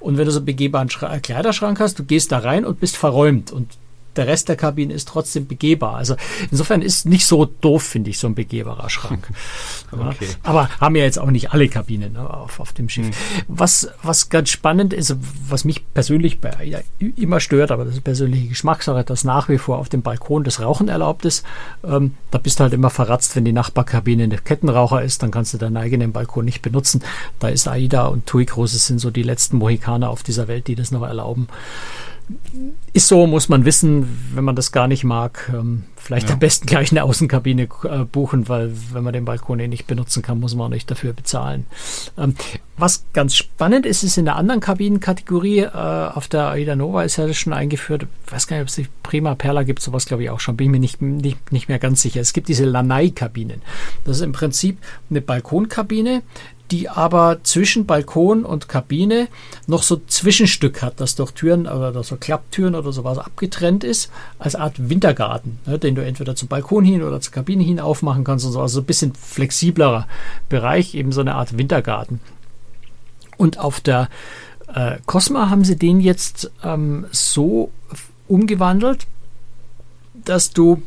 [0.00, 2.96] Und wenn du so einen begehbaren Schra Kleiderschrank hast, du gehst da rein und bist
[2.96, 3.52] verräumt.
[3.52, 3.78] Und
[4.18, 5.94] der Rest der Kabine ist trotzdem begehbar.
[5.96, 6.16] Also
[6.50, 9.28] insofern ist nicht so doof, finde ich, so ein begehbarer Schrank.
[9.92, 10.26] okay.
[10.26, 13.06] ja, aber haben ja jetzt auch nicht alle Kabinen ne, auf, auf dem Schiff.
[13.06, 13.12] Mhm.
[13.48, 15.16] Was, was ganz spannend ist,
[15.48, 16.80] was mich persönlich bei, ja,
[17.16, 20.60] immer stört, aber das ist persönliche Geschmackssache, dass nach wie vor auf dem Balkon das
[20.60, 21.44] Rauchen erlaubt ist.
[21.84, 25.54] Ähm, da bist du halt immer verratzt, wenn die Nachbarkabine eine Kettenraucher ist, dann kannst
[25.54, 27.02] du deinen eigenen Balkon nicht benutzen.
[27.38, 30.74] Da ist AIDA und TUI Großes sind so die letzten Mohikaner auf dieser Welt, die
[30.74, 31.48] das noch erlauben
[32.92, 35.50] ist so, muss man wissen, wenn man das gar nicht mag.
[35.54, 36.34] Ähm, vielleicht ja.
[36.34, 40.22] am besten gleich eine Außenkabine äh, buchen, weil wenn man den Balkon eh nicht benutzen
[40.22, 41.66] kann, muss man auch nicht dafür bezahlen.
[42.16, 42.34] Ähm,
[42.76, 47.16] was ganz spannend ist, ist in der anderen Kabinenkategorie, äh, auf der Aida Nova ist
[47.16, 48.06] ja das schon eingeführt.
[48.26, 50.56] Ich weiß gar nicht, ob es die Prima Perla gibt, sowas glaube ich auch schon,
[50.56, 52.20] bin ich mir nicht, nicht, nicht mehr ganz sicher.
[52.20, 53.62] Es gibt diese Lanai-Kabinen.
[54.04, 54.78] Das ist im Prinzip
[55.10, 56.22] eine Balkonkabine,
[56.70, 59.28] die aber zwischen Balkon und Kabine
[59.66, 64.54] noch so Zwischenstück hat, das durch Türen oder so Klapptüren oder sowas abgetrennt ist, als
[64.54, 68.44] Art Wintergarten, ne, den du entweder zum Balkon hin oder zur Kabine hin aufmachen kannst
[68.44, 68.60] und so.
[68.60, 70.06] Also ein bisschen flexiblerer
[70.48, 72.20] Bereich, eben so eine Art Wintergarten.
[73.36, 74.08] Und auf der
[74.74, 77.70] äh, Cosma haben sie den jetzt ähm, so
[78.26, 79.06] umgewandelt,
[80.12, 80.82] dass du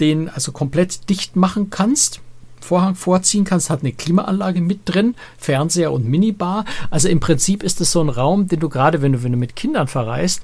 [0.00, 2.20] den also komplett dicht machen kannst.
[2.66, 6.64] Vorhang vorziehen kannst, hat eine Klimaanlage mit drin, Fernseher und Minibar.
[6.90, 9.38] Also im Prinzip ist es so ein Raum, den du gerade, wenn du, wenn du
[9.38, 10.42] mit Kindern verreist,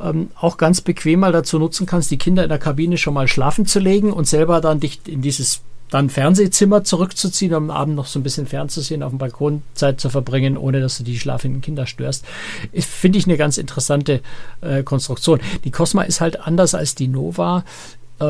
[0.00, 3.28] ähm, auch ganz bequem mal dazu nutzen kannst, die Kinder in der Kabine schon mal
[3.28, 5.60] schlafen zu legen und selber dann dich in dieses
[5.90, 10.00] dann Fernsehzimmer zurückzuziehen, um am Abend noch so ein bisschen fernzusehen, auf dem Balkon Zeit
[10.00, 12.24] zu verbringen, ohne dass du die schlafenden Kinder störst.
[12.72, 14.20] Finde ich eine ganz interessante
[14.60, 15.40] äh, Konstruktion.
[15.64, 17.64] Die Cosma ist halt anders als die Nova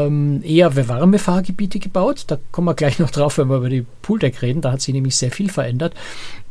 [0.07, 2.24] ähm, eher für warme Fahrgebiete gebaut.
[2.28, 4.61] Da kommen wir gleich noch drauf, wenn wir über die Pooldeck reden.
[4.61, 5.94] Da hat sich nämlich sehr viel verändert.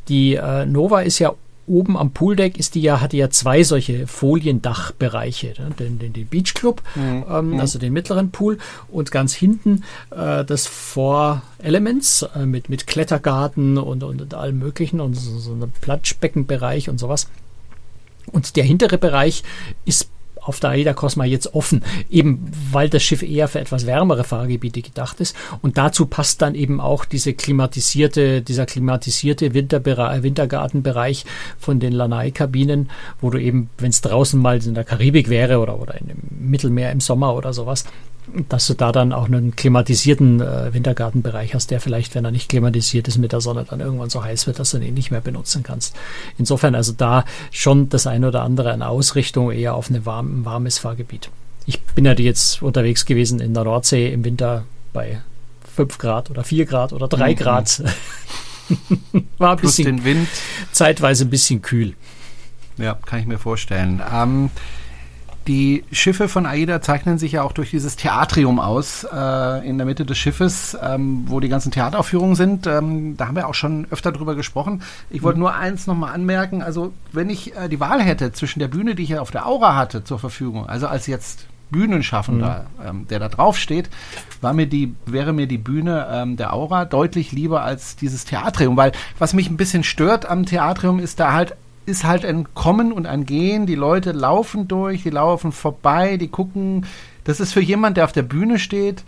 [0.09, 1.33] Die äh, Nova ist ja
[1.65, 5.53] oben am Pooldeck ist die ja, hatte ja zwei solche Foliendachbereiche.
[5.57, 5.69] Ne?
[5.79, 7.23] Den, den, den Beach Club, mhm.
[7.29, 7.59] ähm, mhm.
[7.59, 8.57] also den mittleren Pool
[8.89, 14.59] und ganz hinten äh, das Four Elements äh, mit, mit Klettergarten und, und, und allem
[14.59, 17.29] möglichen und so, so ein Platschbeckenbereich und sowas.
[18.31, 19.43] Und der hintere Bereich
[19.85, 20.09] ist
[20.43, 24.81] auf der Aida Cosma jetzt offen, eben weil das Schiff eher für etwas wärmere Fahrgebiete
[24.81, 25.35] gedacht ist.
[25.61, 31.25] Und dazu passt dann eben auch diese klimatisierte, dieser klimatisierte Winterbereich, Wintergartenbereich
[31.57, 32.89] von den Lanai-Kabinen,
[33.21, 36.91] wo du eben, wenn es draußen mal in der Karibik wäre oder, oder im Mittelmeer
[36.91, 37.85] im Sommer oder sowas,
[38.49, 42.49] dass du da dann auch einen klimatisierten äh, Wintergartenbereich hast, der vielleicht, wenn er nicht
[42.49, 45.21] klimatisiert ist mit der Sonne, dann irgendwann so heiß wird, dass du ihn nicht mehr
[45.21, 45.95] benutzen kannst.
[46.37, 50.45] Insofern also da schon das eine oder andere an Ausrichtung eher auf eine warm, ein
[50.45, 51.29] warmes Fahrgebiet.
[51.65, 55.21] Ich bin ja jetzt unterwegs gewesen in der Nordsee im Winter bei
[55.75, 57.35] 5 Grad oder 4 Grad oder 3 mhm.
[57.35, 57.83] Grad.
[59.37, 60.27] War ein bisschen den Wind.
[60.71, 61.93] zeitweise ein bisschen kühl.
[62.77, 64.01] Ja, kann ich mir vorstellen.
[64.11, 64.49] Ähm,
[65.47, 69.85] die Schiffe von AIDA zeichnen sich ja auch durch dieses Theatrium aus, äh, in der
[69.85, 72.65] Mitte des Schiffes, ähm, wo die ganzen Theateraufführungen sind.
[72.67, 74.83] Ähm, da haben wir auch schon öfter drüber gesprochen.
[75.09, 76.61] Ich wollte nur eins nochmal anmerken.
[76.61, 79.45] Also, wenn ich äh, die Wahl hätte zwischen der Bühne, die ich ja auf der
[79.45, 82.87] Aura hatte zur Verfügung, also als jetzt Bühnenschaffender, mhm.
[82.87, 83.89] ähm, der da drauf steht,
[84.39, 88.77] war mir die, wäre mir die Bühne ähm, der Aura deutlich lieber als dieses Theatrium,
[88.77, 92.91] weil was mich ein bisschen stört am Theatrium ist da halt ist halt ein Kommen
[92.91, 93.65] und ein Gehen.
[93.65, 96.85] Die Leute laufen durch, die laufen vorbei, die gucken.
[97.23, 99.03] Das ist für jemand, der auf der Bühne steht,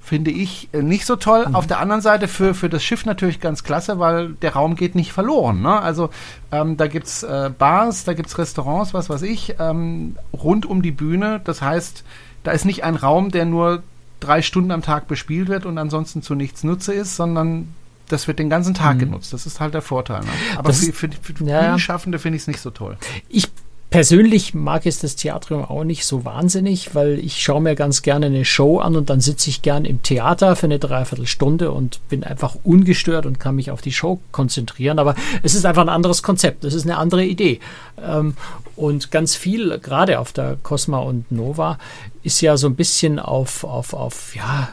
[0.00, 1.46] finde ich äh, nicht so toll.
[1.48, 1.54] Mhm.
[1.54, 4.94] Auf der anderen Seite für, für das Schiff natürlich ganz klasse, weil der Raum geht
[4.94, 5.62] nicht verloren.
[5.62, 5.80] Ne?
[5.80, 6.10] Also
[6.52, 10.90] ähm, da gibt's äh, Bars, da gibt's Restaurants, was weiß ich, ähm, rund um die
[10.90, 11.40] Bühne.
[11.44, 12.04] Das heißt,
[12.42, 13.82] da ist nicht ein Raum, der nur
[14.20, 17.74] drei Stunden am Tag bespielt wird und ansonsten zu nichts Nutze ist, sondern
[18.12, 19.00] das wird den ganzen Tag mhm.
[19.00, 19.32] genutzt.
[19.32, 20.20] Das ist halt der Vorteil.
[20.20, 20.28] Ne?
[20.56, 21.60] Aber für, für, für ja.
[21.60, 22.96] Bühnenschaffende finde ich es nicht so toll.
[23.28, 23.48] Ich
[23.90, 28.26] Persönlich mag es das Theatrium auch nicht so wahnsinnig, weil ich schaue mir ganz gerne
[28.26, 32.22] eine Show an und dann sitze ich gern im Theater für eine Dreiviertelstunde und bin
[32.22, 35.00] einfach ungestört und kann mich auf die Show konzentrieren.
[35.00, 37.58] Aber es ist einfach ein anderes Konzept, es ist eine andere Idee.
[38.00, 38.36] Ähm,
[38.76, 41.76] und ganz viel, gerade auf der Cosma und Nova,
[42.22, 44.68] ist ja so ein bisschen auf, auf, auf, ja,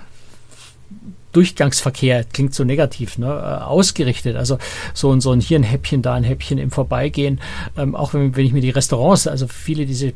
[1.38, 4.36] Durchgangsverkehr, klingt so negativ, ne, äh, ausgerichtet.
[4.36, 4.58] Also
[4.96, 7.40] so, so ein hier ein Häppchen, da ein Häppchen im Vorbeigehen.
[7.78, 10.14] Ähm, auch wenn, wenn ich mir die Restaurants, also viele diese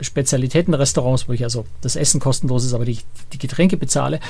[0.00, 2.98] Spezialitätenrestaurants, wo ich also das Essen kostenlos ist, aber die,
[3.32, 4.20] die Getränke bezahle,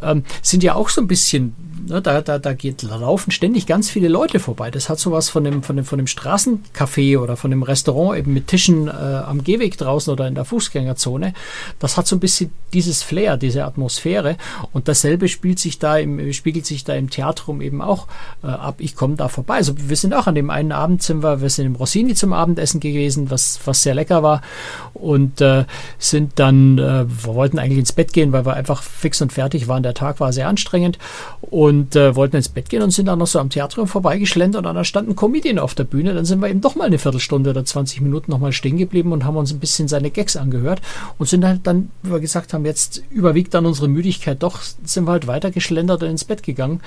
[0.00, 1.54] ähm, sind ja auch so ein bisschen,
[1.86, 4.70] ne, da, da, da, geht, laufen ständig ganz viele Leute vorbei.
[4.70, 8.32] Das hat sowas von dem, von dem, von dem Straßencafé oder von dem Restaurant eben
[8.32, 11.34] mit Tischen äh, am Gehweg draußen oder in der Fußgängerzone.
[11.78, 14.36] Das hat so ein bisschen dieses Flair, diese Atmosphäre.
[14.72, 18.06] Und dasselbe spielt sich da im, spiegelt sich da im Theatrum eben auch
[18.42, 18.76] äh, ab.
[18.78, 19.54] Ich komme da vorbei.
[19.54, 22.32] Also wir sind auch an dem einen Abend sind wir, wir sind im Rossini zum
[22.32, 24.42] Abendessen gewesen, was, was sehr lecker war.
[24.94, 25.64] Und äh,
[25.98, 29.68] sind dann, äh, wir wollten eigentlich ins Bett gehen, weil wir einfach fix und fertig
[29.68, 29.82] waren.
[29.82, 30.98] Der Tag war sehr anstrengend
[31.40, 34.74] und äh, wollten ins Bett gehen und sind dann noch so am Theatrum vorbeigeschlendert und
[34.74, 36.14] da stand ein Comedian auf der Bühne.
[36.14, 39.24] Dann sind wir eben doch mal eine Viertelstunde oder 20 Minuten nochmal stehen geblieben und
[39.24, 40.80] haben uns ein bisschen seine Gags angehört
[41.18, 45.06] und sind halt dann, wie wir gesagt haben, jetzt überwiegt dann unsere Müdigkeit doch, sind
[45.06, 46.80] wir halt weiter geschlendert und ins Bett gegangen.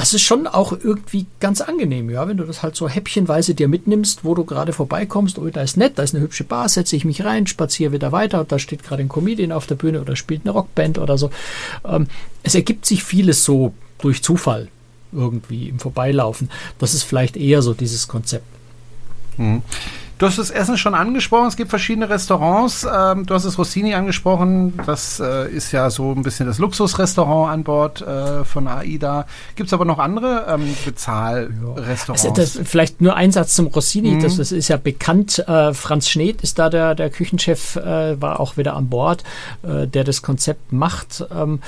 [0.00, 3.68] Das ist schon auch irgendwie ganz angenehm, ja, wenn du das halt so häppchenweise dir
[3.68, 6.96] mitnimmst, wo du gerade vorbeikommst, oh, da ist nett, da ist eine hübsche Bar, setze
[6.96, 10.16] ich mich rein, spaziere wieder weiter, da steht gerade ein Comedian auf der Bühne oder
[10.16, 11.28] spielt eine Rockband oder so.
[11.84, 12.06] Ähm,
[12.42, 14.68] es ergibt sich vieles so durch Zufall
[15.12, 16.48] irgendwie im Vorbeilaufen.
[16.78, 18.46] Das ist vielleicht eher so dieses Konzept.
[19.36, 19.60] Mhm.
[20.20, 21.48] Du hast das Essen schon angesprochen.
[21.48, 22.84] Es gibt verschiedene Restaurants.
[22.84, 24.78] Ähm, du hast das Rossini angesprochen.
[24.84, 29.26] Das äh, ist ja so ein bisschen das Luxusrestaurant an Bord äh, von AIDA.
[29.56, 32.26] Gibt es aber noch andere ähm, Bezahlrestaurants?
[32.26, 34.10] Also das, vielleicht nur ein Satz zum Rossini.
[34.10, 34.20] Mhm.
[34.20, 35.38] Das, das, ist ja bekannt.
[35.38, 39.24] Äh, Franz Schneed ist da der, der Küchenchef, äh, war auch wieder an Bord,
[39.62, 41.24] äh, der das Konzept macht.
[41.34, 41.60] Ähm,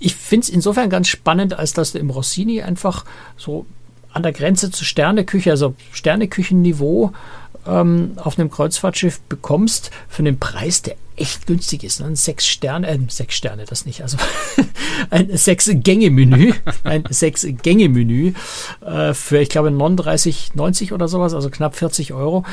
[0.00, 3.04] ich finde es insofern ganz spannend, als dass du im Rossini einfach
[3.36, 3.66] so
[4.14, 7.12] an der Grenze zu Sterneküche, also Sterneküchenniveau,
[7.66, 12.00] ähm, auf einem Kreuzfahrtschiff bekommst für einen Preis, der echt günstig ist.
[12.00, 14.16] Ein sechs Sterne, äh, sechs Sterne, das nicht, also
[15.10, 16.52] ein sechs Gänge Menü,
[16.84, 18.32] ein sechs Gänge Menü
[18.80, 22.44] äh, für, ich glaube, 39,90 oder sowas, also knapp 40 Euro.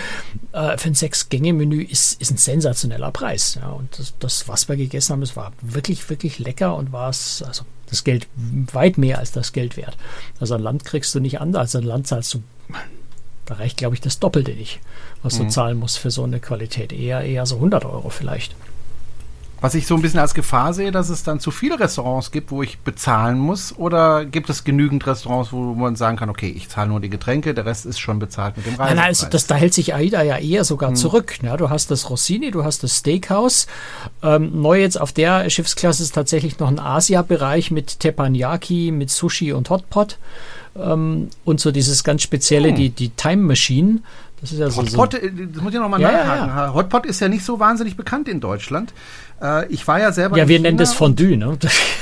[0.52, 3.58] Äh, für ein sechs Gänge Menü ist, ist ein sensationeller Preis.
[3.60, 7.10] Ja, und das, das, was wir gegessen haben, es war wirklich, wirklich lecker und war
[7.10, 8.28] es, also das Geld
[8.72, 9.98] weit mehr als das Geld wert.
[10.40, 12.44] Also ein Land kriegst du nicht an, also ein Land zahlst du
[13.50, 14.80] da reicht, glaube ich, das Doppelte nicht,
[15.24, 15.46] was mhm.
[15.46, 16.94] du zahlen musst für so eine Qualität.
[16.94, 18.56] Eher, eher so 100 Euro vielleicht.
[19.62, 22.52] Was ich so ein bisschen als Gefahr sehe, dass es dann zu viele Restaurants gibt,
[22.52, 26.70] wo ich bezahlen muss, oder gibt es genügend Restaurants, wo man sagen kann, okay, ich
[26.70, 28.96] zahle nur die Getränke, der Rest ist schon bezahlt mit dem Reisepreis?
[28.96, 30.96] Nein, also das, da hält sich AIDA ja eher sogar hm.
[30.96, 31.40] zurück.
[31.42, 33.68] Ja, du hast das Rossini, du hast das Steakhouse.
[34.24, 39.52] Ähm, neu jetzt auf der Schiffsklasse ist tatsächlich noch ein Asia-Bereich mit Teppanyaki, mit Sushi
[39.52, 40.20] und Hotpot.
[40.82, 42.76] Ähm, und so dieses ganz spezielle, hm.
[42.76, 44.00] die, die Time Machine.
[44.42, 44.82] Das ist ja so.
[44.82, 46.48] Hotpot, so äh, das muss ich nochmal ja, nachhaken.
[46.48, 46.74] Ja, ja.
[46.74, 48.94] Hotpot ist ja nicht so wahnsinnig bekannt in Deutschland.
[49.42, 50.38] Äh, ich war ja selber.
[50.38, 51.58] Ja, wir China nennen das Fondue, ne?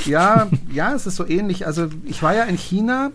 [0.06, 1.66] ja, ja, es ist so ähnlich.
[1.66, 3.12] Also ich war ja in China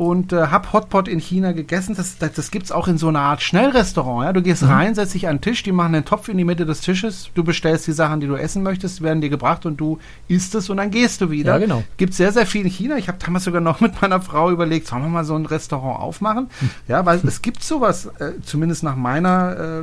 [0.00, 1.94] und äh, hab Hotpot in China gegessen.
[1.94, 4.24] Das, das, das gibt's auch in so einer Art Schnellrestaurant.
[4.24, 4.32] Ja?
[4.32, 4.70] Du gehst mhm.
[4.70, 7.28] rein, setzt dich an den Tisch, die machen einen Topf in die Mitte des Tisches,
[7.34, 10.70] du bestellst die Sachen, die du essen möchtest, werden dir gebracht und du isst es
[10.70, 11.52] und dann gehst du wieder.
[11.52, 11.84] Ja, genau.
[11.98, 12.96] Gibt sehr, sehr viel in China.
[12.96, 16.00] Ich habe damals sogar noch mit meiner Frau überlegt, sollen wir mal so ein Restaurant
[16.00, 16.48] aufmachen?
[16.62, 16.70] Mhm.
[16.88, 19.82] Ja, weil es gibt sowas, äh, zumindest nach meiner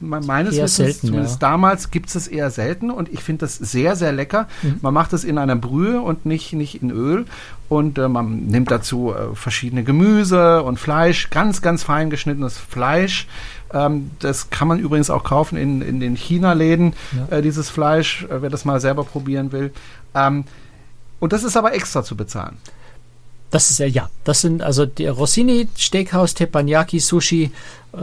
[0.00, 1.48] meines eher Wissens, selten, zumindest ja.
[1.48, 4.48] damals, gibt es eher selten und ich finde das sehr, sehr lecker.
[4.62, 4.78] Mhm.
[4.82, 7.26] Man macht es in einer Brühe und nicht, nicht in Öl
[7.68, 13.26] und äh, man nimmt dazu äh, verschiedene Gemüse und Fleisch, ganz, ganz fein geschnittenes Fleisch.
[13.72, 16.94] Ähm, das kann man übrigens auch kaufen in, in den China-Läden,
[17.30, 17.36] ja.
[17.36, 19.72] äh, dieses Fleisch, äh, wer das mal selber probieren will.
[20.14, 20.44] Ähm,
[21.20, 22.56] und das ist aber extra zu bezahlen.
[23.50, 24.10] Das ist ja, ja.
[24.24, 27.50] Das sind also der Rossini, Steakhouse, Teppanyaki, Sushi,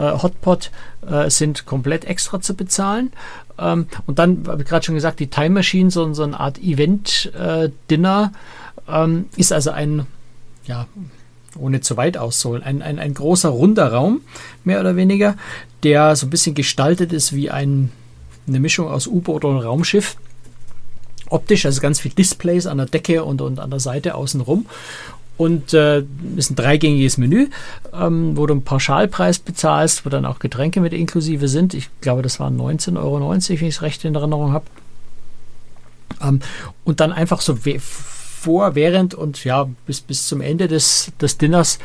[0.02, 0.72] Hotpot
[1.08, 3.12] äh, sind komplett extra zu bezahlen.
[3.58, 6.58] Ähm, und dann, habe ich gerade schon gesagt, die Time Machine, so, so eine Art
[6.60, 8.32] Event-Dinner,
[8.88, 10.06] äh, ähm, ist also ein,
[10.66, 10.88] ja,
[11.58, 14.22] ohne zu weit auszuholen, ein, ein, ein großer runder Raum,
[14.64, 15.36] mehr oder weniger,
[15.84, 17.92] der so ein bisschen gestaltet ist wie ein,
[18.48, 20.18] eine Mischung aus U-Boot und Raumschiff
[21.30, 24.66] optisch, also ganz viel Displays an der Decke und, und an der Seite außenrum.
[25.38, 26.04] Und äh,
[26.38, 27.48] ist ein dreigängiges Menü,
[27.94, 31.74] ähm, wo du einen Pauschalpreis bezahlst, wo dann auch Getränke mit inklusive sind.
[31.74, 34.66] Ich glaube, das waren 19,90 Euro, wenn ich es recht in Erinnerung habe.
[36.22, 36.40] Ähm,
[36.86, 37.58] und dann einfach so
[38.46, 41.80] vor, während und ja, bis, bis zum Ende des, des Dinners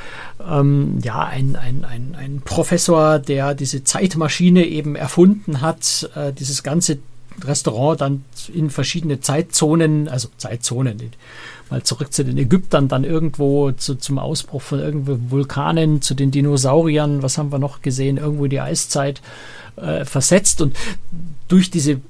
[0.47, 6.63] ähm, ja, ein, ein, ein, ein Professor, der diese Zeitmaschine eben erfunden hat, äh, dieses
[6.63, 6.99] ganze
[7.43, 10.99] Restaurant dann in verschiedene Zeitzonen, also Zeitzonen,
[11.71, 16.31] mal zurück zu den Ägyptern, dann irgendwo zu, zum Ausbruch von irgendwo Vulkanen, zu den
[16.31, 19.23] Dinosauriern, was haben wir noch gesehen, irgendwo die Eiszeit
[19.77, 20.61] äh, versetzt.
[20.61, 20.77] Und
[21.49, 22.01] durch diese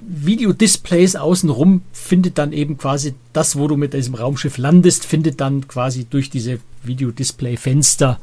[0.00, 5.66] Videodisplays außenrum findet dann eben quasi das, wo du mit diesem Raumschiff landest, findet dann
[5.66, 8.18] quasi durch diese Videodisplay-Fenster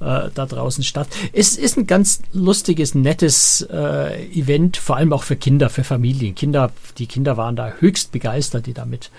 [0.00, 1.08] äh, da draußen statt.
[1.32, 6.34] Es ist ein ganz lustiges, nettes äh, Event, vor allem auch für Kinder, für Familien.
[6.34, 9.10] Kinder, die Kinder waren da höchst begeistert, die da mit,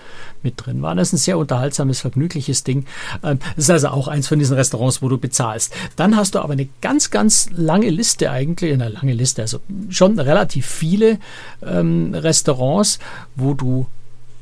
[0.42, 0.96] mit drin waren.
[0.96, 2.86] Das ist ein sehr unterhaltsames, vergnügliches Ding.
[3.24, 5.72] Ähm, ist also auch eins von diesen Restaurants, wo du bezahlst.
[5.96, 10.18] Dann hast du aber eine ganz, ganz lange Liste eigentlich, eine lange Liste, also schon
[10.18, 11.18] relativ viele
[11.62, 12.98] ähm, Restaurants,
[13.34, 13.86] wo du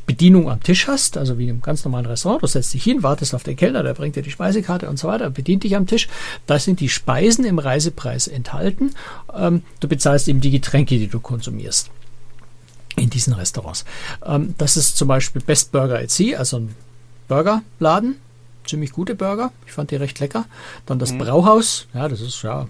[0.07, 3.35] Bedienung am Tisch hast, also wie im ganz normalen Restaurant, du setzt dich hin, wartest
[3.35, 6.09] auf den Kellner, der bringt dir die Speisekarte und so weiter, bedient dich am Tisch.
[6.47, 8.95] Da sind die Speisen im Reisepreis enthalten.
[9.35, 11.91] Ähm, du bezahlst eben die Getränke, die du konsumierst
[12.97, 13.85] in diesen Restaurants.
[14.25, 16.75] Ähm, das ist zum Beispiel Best Burger at Sea, also ein
[17.29, 18.17] Burgerladen,
[18.65, 19.53] ziemlich gute Burger.
[19.67, 20.47] Ich fand die recht lecker.
[20.87, 21.19] Dann das mhm.
[21.19, 22.67] Brauhaus, ja, das ist ja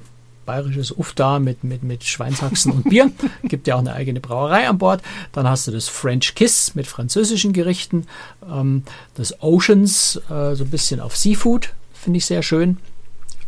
[0.46, 3.10] bayerisches Ufda mit, mit, mit Schweinshaxen und Bier.
[3.42, 5.02] Gibt ja auch eine eigene Brauerei an Bord.
[5.32, 8.06] Dann hast du das French Kiss mit französischen Gerichten.
[8.50, 12.78] Ähm, das Oceans, äh, so ein bisschen auf Seafood, finde ich sehr schön.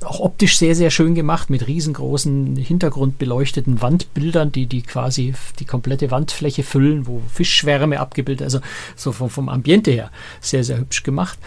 [0.05, 6.11] Auch optisch sehr, sehr schön gemacht mit riesengroßen hintergrundbeleuchteten Wandbildern, die, die quasi die komplette
[6.11, 8.61] Wandfläche füllen, wo Fischschwärme abgebildet, also
[8.97, 11.39] so vom, vom Ambiente her sehr, sehr hübsch gemacht.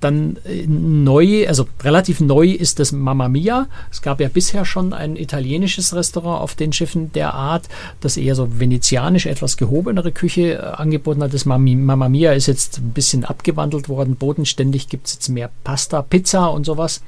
[0.00, 3.68] Dann äh, neu, also relativ neu ist das Mamma Mia.
[3.88, 7.68] Es gab ja bisher schon ein italienisches Restaurant auf den Schiffen der Art,
[8.00, 11.32] das eher so venezianisch, etwas gehobenere Küche äh, angeboten hat.
[11.32, 14.16] Das Mamma Mia ist jetzt ein bisschen abgewandelt worden.
[14.16, 17.00] Bodenständig gibt es jetzt mehr Pasta, Pizza und sowas.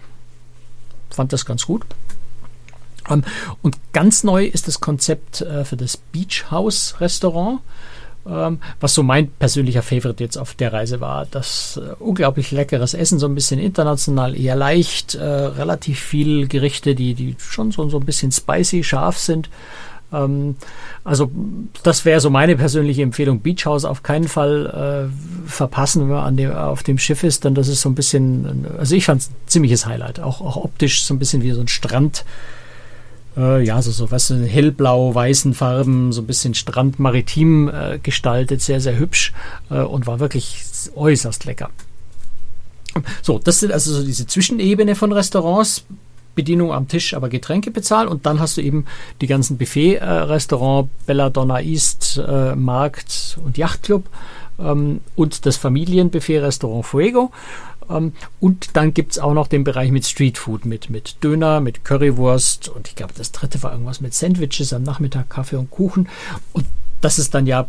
[1.14, 1.84] Fand das ganz gut.
[3.08, 3.22] Ähm,
[3.62, 7.60] und ganz neu ist das Konzept äh, für das Beach House Restaurant.
[8.26, 11.26] Ähm, was so mein persönlicher Favorite jetzt auf der Reise war.
[11.26, 16.94] Das äh, unglaublich leckeres Essen, so ein bisschen international, eher leicht, äh, relativ viel Gerichte,
[16.94, 19.50] die, die schon so, so ein bisschen spicy, scharf sind.
[20.14, 20.56] Ähm,
[21.02, 21.30] also
[21.82, 23.40] das wäre so meine persönliche Empfehlung.
[23.40, 27.44] Beach House auf keinen Fall äh, verpassen, wenn man an dem, auf dem Schiff ist,
[27.44, 30.56] denn das ist so ein bisschen, also ich fand es ein ziemliches Highlight, auch, auch
[30.56, 32.24] optisch so ein bisschen wie so ein Strand
[33.36, 38.98] äh, ja, so, so was hellblau-weißen Farben, so ein bisschen Strand-Maritim äh, gestaltet, sehr, sehr
[38.98, 39.32] hübsch
[39.70, 40.62] äh, und war wirklich
[40.94, 41.70] äußerst lecker.
[43.22, 45.84] So, das sind also so diese Zwischenebene von Restaurants.
[46.34, 48.86] Bedienung am Tisch, aber Getränke bezahlen und dann hast du eben
[49.20, 54.04] die ganzen Buffet-Restaurant, Belladonna East, äh, Markt und Yachtclub
[54.58, 57.30] ähm, und das Familienbuffet-Restaurant Fuego.
[57.88, 61.84] Ähm, und dann gibt es auch noch den Bereich mit Streetfood, mit, mit Döner, mit
[61.84, 66.08] Currywurst und ich glaube, das dritte war irgendwas mit Sandwiches am Nachmittag, Kaffee und Kuchen.
[66.52, 66.66] Und
[67.00, 67.68] das ist dann ja,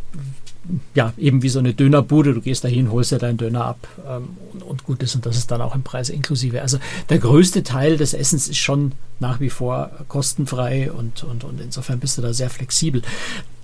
[0.93, 2.34] ja eben wie so eine Dönerbude.
[2.34, 5.15] Du gehst dahin, holst dir deinen Döner ab ähm, und, und, gut ist.
[5.15, 6.62] Und das ist dann auch im Preis inklusive.
[6.62, 6.78] Also
[7.10, 11.99] der größte Teil des Essens ist schon nach wie vor kostenfrei und, und, und insofern
[11.99, 13.01] bist du da sehr flexibel.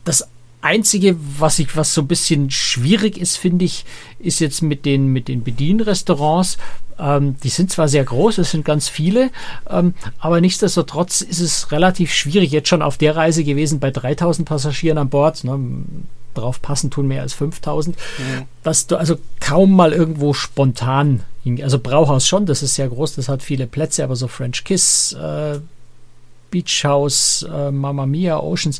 [0.03, 0.27] Das
[0.61, 3.83] Einzige, was ich, was so ein bisschen schwierig ist, finde ich,
[4.19, 6.57] ist jetzt mit den, mit den Bedienrestaurants.
[6.99, 9.31] Ähm, die sind zwar sehr groß, es sind ganz viele,
[9.67, 14.47] ähm, aber nichtsdestotrotz ist es relativ schwierig, jetzt schon auf der Reise gewesen bei 3000
[14.47, 15.43] Passagieren an Bord.
[15.43, 15.59] Ne,
[16.33, 18.41] drauf passen tun mehr als 5000, mhm.
[18.63, 21.23] dass du also kaum mal irgendwo spontan
[21.63, 25.13] also Brauhaus schon, das ist sehr groß, das hat viele Plätze, aber so French Kiss,
[25.13, 25.59] äh,
[26.51, 28.79] Beach House, äh, Mamma Mia, Oceans,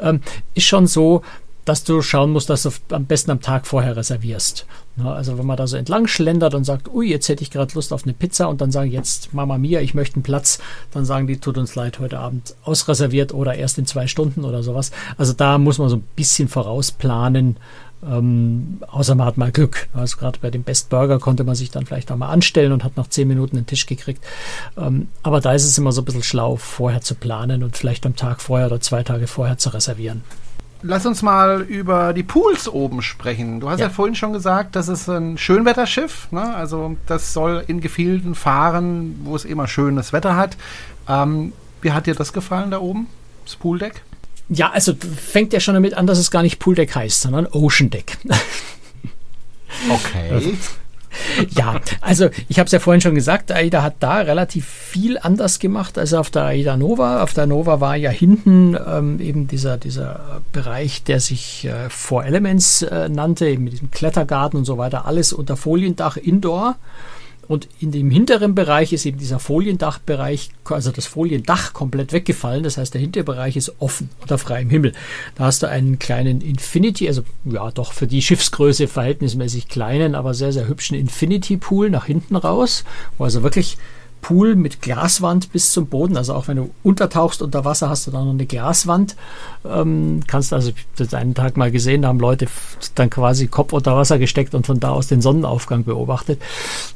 [0.00, 0.20] ähm,
[0.54, 1.22] ist schon so,
[1.64, 4.66] dass du schauen musst, dass du am besten am Tag vorher reservierst.
[4.96, 7.74] Na, also wenn man da so entlang schlendert und sagt, ui, jetzt hätte ich gerade
[7.74, 10.60] Lust auf eine Pizza und dann sagen jetzt Mama Mia, ich möchte einen Platz,
[10.92, 14.62] dann sagen die, tut uns leid, heute Abend ausreserviert oder erst in zwei Stunden oder
[14.62, 14.92] sowas.
[15.18, 17.56] Also da muss man so ein bisschen vorausplanen,
[18.08, 19.88] ähm, außer man hat mal Glück.
[19.94, 22.84] Also gerade bei dem Best Burger konnte man sich dann vielleicht auch mal anstellen und
[22.84, 24.24] hat nach zehn Minuten einen Tisch gekriegt.
[24.76, 28.06] Ähm, aber da ist es immer so ein bisschen schlau, vorher zu planen und vielleicht
[28.06, 30.22] am Tag vorher oder zwei Tage vorher zu reservieren.
[30.86, 33.58] Lass uns mal über die Pools oben sprechen.
[33.58, 36.30] Du hast ja, ja vorhin schon gesagt, das ist ein Schönwetterschiff.
[36.30, 36.54] Ne?
[36.54, 40.58] Also das soll in Gefilden fahren, wo es immer schönes Wetter hat.
[41.08, 43.06] Ähm, wie hat dir das gefallen da oben,
[43.46, 44.02] das Pooldeck?
[44.50, 47.46] Ja, also fängt ja schon damit an, dass es gar nicht Pool Deck heißt, sondern
[47.46, 48.18] Ocean Deck.
[49.88, 50.56] Okay.
[51.50, 55.58] ja, also ich habe es ja vorhin schon gesagt, AIDA hat da relativ viel anders
[55.58, 57.22] gemacht als auf der AIDA Nova.
[57.22, 62.24] Auf der Nova war ja hinten ähm, eben dieser, dieser Bereich, der sich äh, Four
[62.24, 66.76] Elements äh, nannte, eben mit diesem Klettergarten und so weiter, alles unter Foliendach Indoor.
[67.48, 72.62] Und in dem hinteren Bereich ist eben dieser Foliendachbereich, also das Foliendach komplett weggefallen.
[72.62, 74.92] Das heißt, der hintere Bereich ist offen unter freiem Himmel.
[75.34, 80.34] Da hast du einen kleinen Infinity, also ja, doch für die Schiffsgröße verhältnismäßig kleinen, aber
[80.34, 82.84] sehr, sehr hübschen Infinity Pool nach hinten raus,
[83.18, 83.76] wo also wirklich
[84.24, 86.16] Pool mit Glaswand bis zum Boden.
[86.16, 89.16] Also auch wenn du untertauchst unter Wasser, hast du da noch eine Glaswand.
[89.66, 92.46] Ähm, kannst also, das einen Tag mal gesehen, da haben Leute
[92.94, 96.40] dann quasi Kopf unter Wasser gesteckt und von da aus den Sonnenaufgang beobachtet.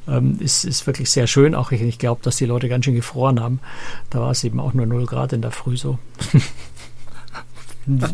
[0.09, 1.55] Ähm, ist, ist wirklich sehr schön.
[1.55, 3.61] Auch ich, ich glaube, dass die Leute ganz schön gefroren haben.
[4.09, 5.99] Da war es eben auch nur 0 Grad in der Früh so.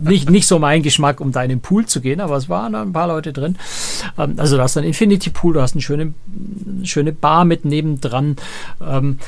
[0.02, 2.74] nicht, nicht so mein Geschmack, um da in den Pool zu gehen, aber es waren
[2.74, 3.58] ein paar Leute drin.
[4.18, 6.14] Ähm, also du hast einen Infinity Pool, du hast eine schöne,
[6.82, 8.36] schöne Bar mit nebendran.
[8.80, 9.18] Ähm,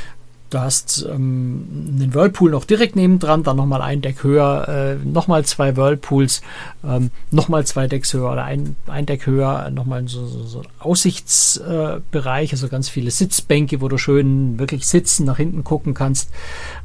[0.48, 1.66] Du hast ähm,
[1.98, 6.40] einen Whirlpool noch direkt nebendran, dann nochmal ein Deck höher, äh, nochmal zwei Whirlpools,
[6.85, 12.50] ähm, nochmal zwei Decks höher oder ein, ein Deck höher, nochmal so, so, so Aussichtsbereich,
[12.50, 16.31] äh, also ganz viele Sitzbänke, wo du schön wirklich sitzen, nach hinten gucken kannst.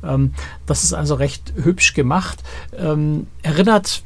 [0.04, 0.34] Ähm,
[0.65, 2.41] das ist also recht hübsch gemacht.
[2.76, 4.02] Ähm, erinnert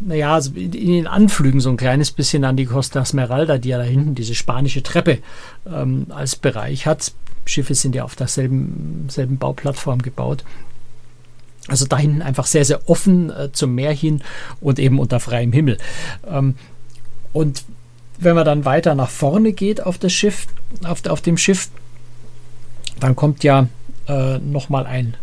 [0.00, 3.78] naja, also in den Anflügen so ein kleines bisschen an die Costa Esmeralda, die ja
[3.78, 5.18] da hinten diese spanische Treppe
[5.66, 7.12] ähm, als Bereich hat.
[7.46, 10.44] Schiffe sind ja auf derselben selben Bauplattform gebaut.
[11.68, 14.22] Also da hinten einfach sehr, sehr offen äh, zum Meer hin
[14.60, 15.78] und eben unter freiem Himmel.
[16.26, 16.56] Ähm,
[17.32, 17.64] und
[18.18, 20.46] wenn man dann weiter nach vorne geht auf das Schiff,
[20.84, 21.68] auf, auf dem Schiff,
[23.00, 23.68] dann kommt ja
[24.08, 25.16] äh, nochmal ein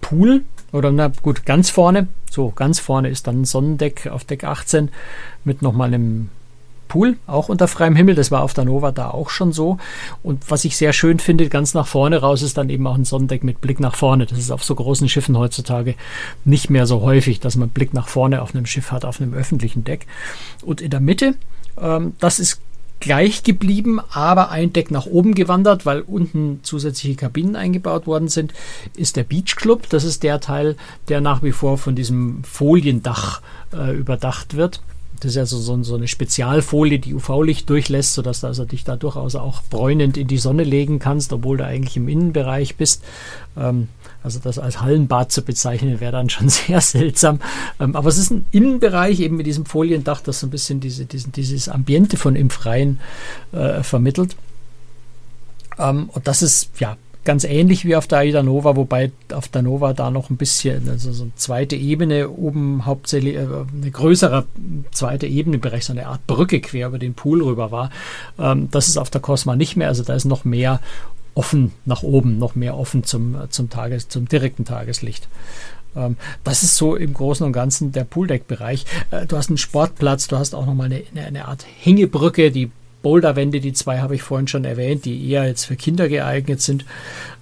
[0.00, 0.42] Pool
[0.72, 4.90] oder na gut, ganz vorne, so ganz vorne ist dann Sonnendeck auf Deck 18
[5.44, 6.30] mit nochmal einem
[6.88, 8.14] Pool, auch unter freiem Himmel.
[8.14, 9.78] Das war auf der Nova da auch schon so.
[10.22, 13.04] Und was ich sehr schön finde, ganz nach vorne raus ist dann eben auch ein
[13.04, 14.26] Sonnendeck mit Blick nach vorne.
[14.26, 15.94] Das ist auf so großen Schiffen heutzutage
[16.44, 19.34] nicht mehr so häufig, dass man Blick nach vorne auf einem Schiff hat, auf einem
[19.34, 20.06] öffentlichen Deck.
[20.62, 21.34] Und in der Mitte,
[21.80, 22.60] ähm, das ist
[23.00, 28.52] gleich geblieben, aber ein Deck nach oben gewandert, weil unten zusätzliche Kabinen eingebaut worden sind,
[28.96, 29.88] ist der Beach Club.
[29.88, 30.76] Das ist der Teil,
[31.08, 33.40] der nach wie vor von diesem Foliendach
[33.72, 34.80] äh, überdacht wird.
[35.20, 38.84] Das ist ja so, so, so eine Spezialfolie, die UV-Licht durchlässt, sodass du also dich
[38.84, 43.02] da durchaus auch bräunend in die Sonne legen kannst, obwohl du eigentlich im Innenbereich bist.
[43.56, 43.88] Ähm,
[44.22, 47.40] also das als Hallenbad zu bezeichnen, wäre dann schon sehr seltsam.
[47.80, 51.06] Ähm, aber es ist ein Innenbereich eben mit diesem Foliendach, das so ein bisschen diese,
[51.06, 53.00] diesen, dieses Ambiente von im Freien
[53.52, 54.36] äh, vermittelt.
[55.78, 56.96] Ähm, und das ist ja
[57.28, 60.88] ganz ähnlich wie auf der Aida Nova, wobei auf der Nova da noch ein bisschen,
[60.88, 64.46] also so eine zweite Ebene oben hauptsächlich, äh, eine größere
[64.92, 67.90] zweite Ebenenbereich, so eine Art Brücke quer über den Pool rüber war.
[68.38, 70.80] Ähm, das ist auf der Cosma nicht mehr, also da ist noch mehr
[71.38, 75.28] offen nach oben, noch mehr offen zum, zum, Tages-, zum direkten Tageslicht.
[75.94, 78.84] Ähm, das ist so im Großen und Ganzen der Pooldeck-Bereich.
[79.12, 82.70] Äh, du hast einen Sportplatz, du hast auch nochmal eine, eine Art Hängebrücke, die
[83.02, 86.84] Boulderwände, die zwei habe ich vorhin schon erwähnt, die eher jetzt für Kinder geeignet sind.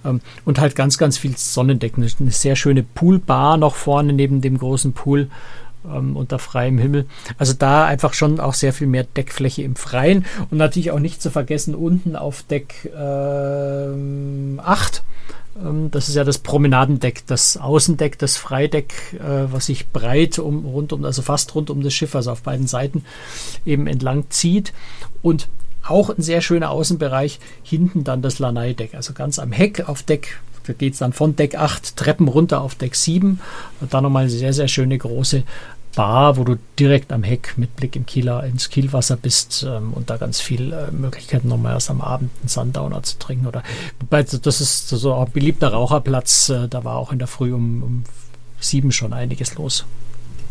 [0.05, 2.07] Ähm, und halt ganz, ganz viel Sonnendecken.
[2.19, 5.27] Eine sehr schöne Poolbar noch vorne neben dem großen Pool
[5.85, 7.05] ähm, unter freiem Himmel.
[7.37, 10.25] Also da einfach schon auch sehr viel mehr Deckfläche im Freien.
[10.49, 15.03] Und natürlich auch nicht zu vergessen, unten auf Deck ähm, 8
[15.63, 20.65] ähm, das ist ja das Promenadendeck, das Außendeck, das Freideck, äh, was sich breit um,
[20.65, 23.03] rund um, also fast rund um das Schiff, also auf beiden Seiten
[23.65, 24.73] eben entlang zieht.
[25.21, 25.49] Und
[25.83, 30.39] auch ein sehr schöner Außenbereich, hinten dann das Lanai-Deck, also ganz am Heck auf Deck,
[30.67, 33.39] da geht es dann von Deck 8 Treppen runter auf Deck 7
[33.81, 35.43] und dann nochmal eine sehr, sehr schöne große
[35.95, 40.11] Bar, wo du direkt am Heck mit Blick im Kieler, ins Kielwasser bist ähm, und
[40.11, 43.47] da ganz viel äh, Möglichkeiten nochmal erst am Abend einen Sundowner zu trinken.
[43.47, 43.63] Oder
[44.09, 48.03] das ist so ein beliebter Raucherplatz, äh, da war auch in der Früh um, um
[48.59, 49.85] sieben schon einiges los.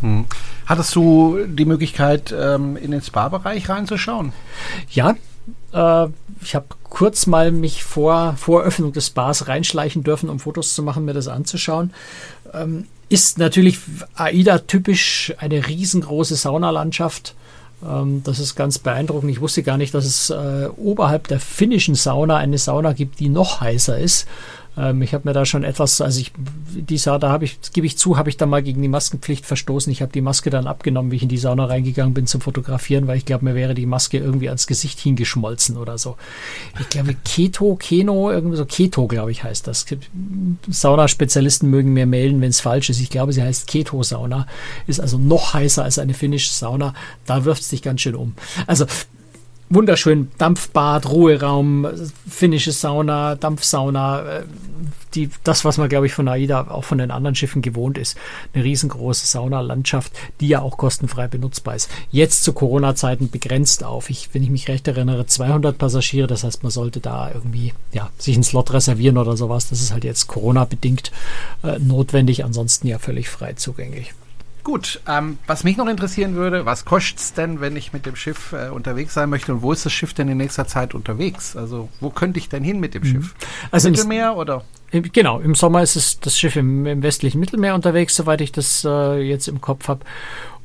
[0.01, 0.25] Hm.
[0.65, 4.33] Hattest du die Möglichkeit, ähm, in den Spa-Bereich reinzuschauen?
[4.89, 5.15] Ja,
[5.73, 6.07] äh,
[6.41, 10.83] ich habe kurz mal mich vor, vor Öffnung des Spas reinschleichen dürfen, um Fotos zu
[10.83, 11.93] machen, mir das anzuschauen.
[12.53, 13.79] Ähm, ist natürlich
[14.15, 17.35] AIDA typisch eine riesengroße Saunalandschaft.
[17.85, 19.31] Ähm, das ist ganz beeindruckend.
[19.31, 23.29] Ich wusste gar nicht, dass es äh, oberhalb der finnischen Sauna eine Sauna gibt, die
[23.29, 24.27] noch heißer ist.
[24.77, 27.87] Ähm, ich habe mir da schon etwas, also ich, die Sauna, da habe ich, gebe
[27.87, 29.91] ich zu, habe ich da mal gegen die Maskenpflicht verstoßen.
[29.91, 33.07] Ich habe die Maske dann abgenommen, wie ich in die Sauna reingegangen bin zum Fotografieren,
[33.07, 36.15] weil ich glaube, mir wäre die Maske irgendwie ans Gesicht hingeschmolzen oder so.
[36.79, 39.85] Ich glaube, Keto, Keno, irgendwie so Keto, glaube ich, heißt das.
[40.67, 42.99] Saunaspezialisten mögen mir melden, wenn es falsch ist.
[42.99, 44.45] Ich glaube, sie heißt Keto-Sauna.
[44.85, 46.93] Ist also noch heißer als eine finnische Sauna.
[47.25, 48.33] Da wirft es dich ganz schön um.
[48.67, 48.85] Also
[49.69, 51.87] wunderschön Dampfbad, Ruheraum,
[52.29, 54.43] finnische Sauna, Dampfsauna, äh,
[55.13, 58.17] die, das, was man, glaube ich, von AIDA auch von den anderen Schiffen gewohnt ist.
[58.53, 61.89] Eine riesengroße Saunalandschaft, die ja auch kostenfrei benutzbar ist.
[62.11, 66.27] Jetzt zu Corona-Zeiten begrenzt auf, ich, wenn ich mich recht erinnere, 200 Passagiere.
[66.27, 69.69] Das heißt, man sollte da irgendwie, ja, sich einen Slot reservieren oder sowas.
[69.69, 71.11] Das ist halt jetzt Corona-bedingt
[71.63, 74.13] äh, notwendig, ansonsten ja völlig frei zugänglich.
[74.67, 78.17] Gut, ähm, was mich noch interessieren würde, was kostet es denn, wenn ich mit dem
[78.17, 81.55] Schiff äh, unterwegs sein möchte und wo ist das Schiff denn in nächster Zeit unterwegs?
[81.55, 83.07] Also wo könnte ich denn hin mit dem mhm.
[83.07, 83.35] Schiff?
[83.71, 84.65] Also Mittelmeer oder?
[84.91, 88.83] Genau, im Sommer ist es das Schiff im, im westlichen Mittelmeer unterwegs, soweit ich das
[88.83, 90.01] äh, jetzt im Kopf habe.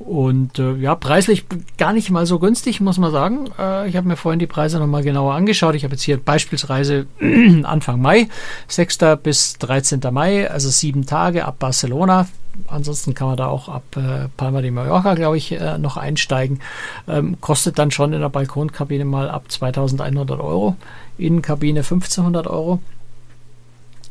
[0.01, 1.45] Und äh, ja, preislich
[1.79, 3.51] gar nicht mal so günstig, muss man sagen.
[3.57, 5.77] Äh, ich habe mir vorhin die Preise nochmal genauer angeschaut.
[5.77, 7.07] Ich habe jetzt hier beispielsweise
[7.63, 8.29] Anfang Mai,
[8.67, 8.99] 6.
[9.23, 10.01] bis 13.
[10.11, 12.27] Mai, also sieben Tage ab Barcelona.
[12.69, 16.61] Ansonsten kann man da auch ab äh, Palma de Mallorca, glaube ich, äh, noch einsteigen.
[17.09, 20.77] Ähm, kostet dann schon in der Balkonkabine mal ab 2100 Euro,
[21.19, 22.81] Innenkabine 1500 Euro.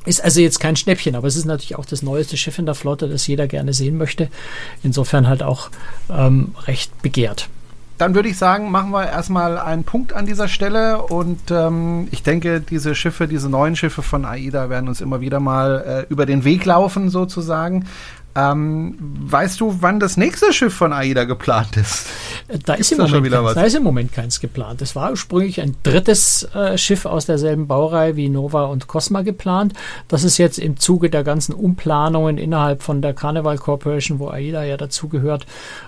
[0.05, 2.73] Ist also jetzt kein Schnäppchen, aber es ist natürlich auch das neueste Schiff in der
[2.73, 4.29] Flotte, das jeder gerne sehen möchte.
[4.81, 5.69] Insofern halt auch
[6.09, 7.49] ähm, recht begehrt.
[8.01, 12.23] Dann würde ich sagen, machen wir erstmal einen Punkt an dieser Stelle und ähm, ich
[12.23, 16.25] denke, diese Schiffe, diese neuen Schiffe von AIDA werden uns immer wieder mal äh, über
[16.25, 17.85] den Weg laufen sozusagen.
[18.33, 22.07] Ähm, weißt du, wann das nächste Schiff von AIDA geplant ist?
[22.65, 24.81] Da ist, im da, Moment keins, da ist im Moment keins geplant.
[24.81, 29.73] Es war ursprünglich ein drittes äh, Schiff aus derselben Baureihe wie Nova und Cosma geplant.
[30.07, 34.63] Das ist jetzt im Zuge der ganzen Umplanungen innerhalb von der Carnival Corporation, wo AIDA
[34.63, 35.45] ja dazugehört,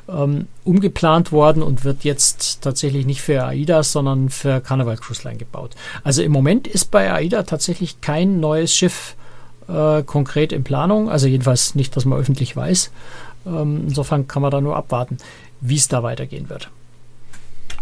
[0.09, 5.37] ähm, umgeplant worden und wird jetzt tatsächlich nicht für AIDA, sondern für Carnival Cruise Line
[5.37, 5.75] gebaut.
[6.03, 9.15] Also im Moment ist bei AIDA tatsächlich kein neues Schiff
[9.67, 12.91] äh, konkret in Planung, also jedenfalls nicht, dass man öffentlich weiß.
[13.45, 15.17] Ähm, insofern kann man da nur abwarten,
[15.61, 16.69] wie es da weitergehen wird.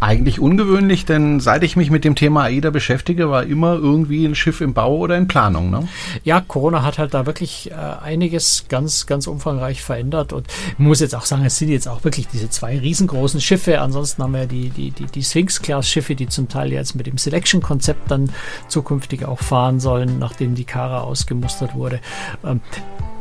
[0.01, 4.33] Eigentlich ungewöhnlich, denn seit ich mich mit dem Thema AIDA beschäftige, war immer irgendwie ein
[4.33, 5.69] Schiff im Bau oder in Planung.
[5.69, 5.87] Ne?
[6.23, 10.47] Ja, Corona hat halt da wirklich äh, einiges ganz, ganz umfangreich verändert und
[10.79, 13.79] muss jetzt auch sagen, es sind jetzt auch wirklich diese zwei riesengroßen Schiffe.
[13.79, 18.09] Ansonsten haben wir die, die, die, die Sphinx-Class-Schiffe, die zum Teil jetzt mit dem Selection-Konzept
[18.09, 18.31] dann
[18.69, 21.99] zukünftig auch fahren sollen, nachdem die Kara ausgemustert wurde.
[22.43, 22.59] Ähm,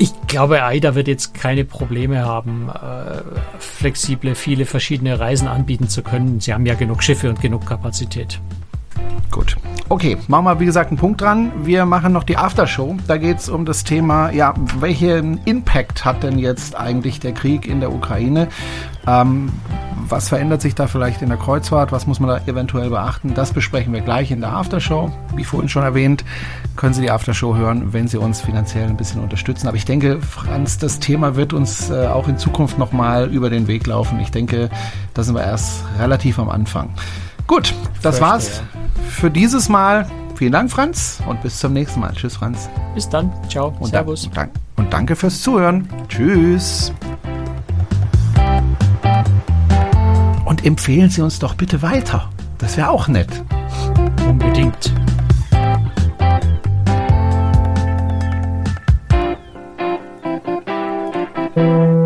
[0.02, 3.20] ich glaube, AIDA wird jetzt keine Probleme haben, äh,
[3.58, 6.40] flexible, viele verschiedene Reisen anbieten zu können.
[6.40, 8.40] Sie haben ja genug Schiffe und genug Kapazität.
[9.30, 9.56] Gut.
[9.92, 11.50] Okay, machen wir wie gesagt einen Punkt dran.
[11.64, 12.96] Wir machen noch die Aftershow.
[13.08, 17.66] Da geht es um das Thema, ja, welchen Impact hat denn jetzt eigentlich der Krieg
[17.66, 18.46] in der Ukraine?
[19.08, 19.50] Ähm,
[20.08, 21.90] was verändert sich da vielleicht in der Kreuzfahrt?
[21.90, 23.34] Was muss man da eventuell beachten?
[23.34, 25.10] Das besprechen wir gleich in der Aftershow.
[25.34, 26.24] Wie vorhin schon erwähnt,
[26.76, 29.66] können Sie die Aftershow hören, wenn Sie uns finanziell ein bisschen unterstützen.
[29.66, 33.66] Aber ich denke, Franz, das Thema wird uns äh, auch in Zukunft nochmal über den
[33.66, 34.20] Weg laufen.
[34.20, 34.70] Ich denke,
[35.14, 36.90] da sind wir erst relativ am Anfang.
[37.50, 38.62] Gut, das Fürchte, war's
[39.08, 40.08] für dieses Mal.
[40.36, 42.12] Vielen Dank, Franz, und bis zum nächsten Mal.
[42.12, 42.70] Tschüss, Franz.
[42.94, 43.32] Bis dann.
[43.48, 43.74] Ciao.
[43.80, 44.30] Und Servus.
[44.32, 44.46] Da,
[44.76, 45.88] und danke fürs Zuhören.
[46.06, 46.92] Tschüss.
[50.44, 52.30] Und empfehlen Sie uns doch bitte weiter.
[52.58, 53.42] Das wäre auch nett.
[54.28, 54.94] Unbedingt.
[61.56, 61.99] Musik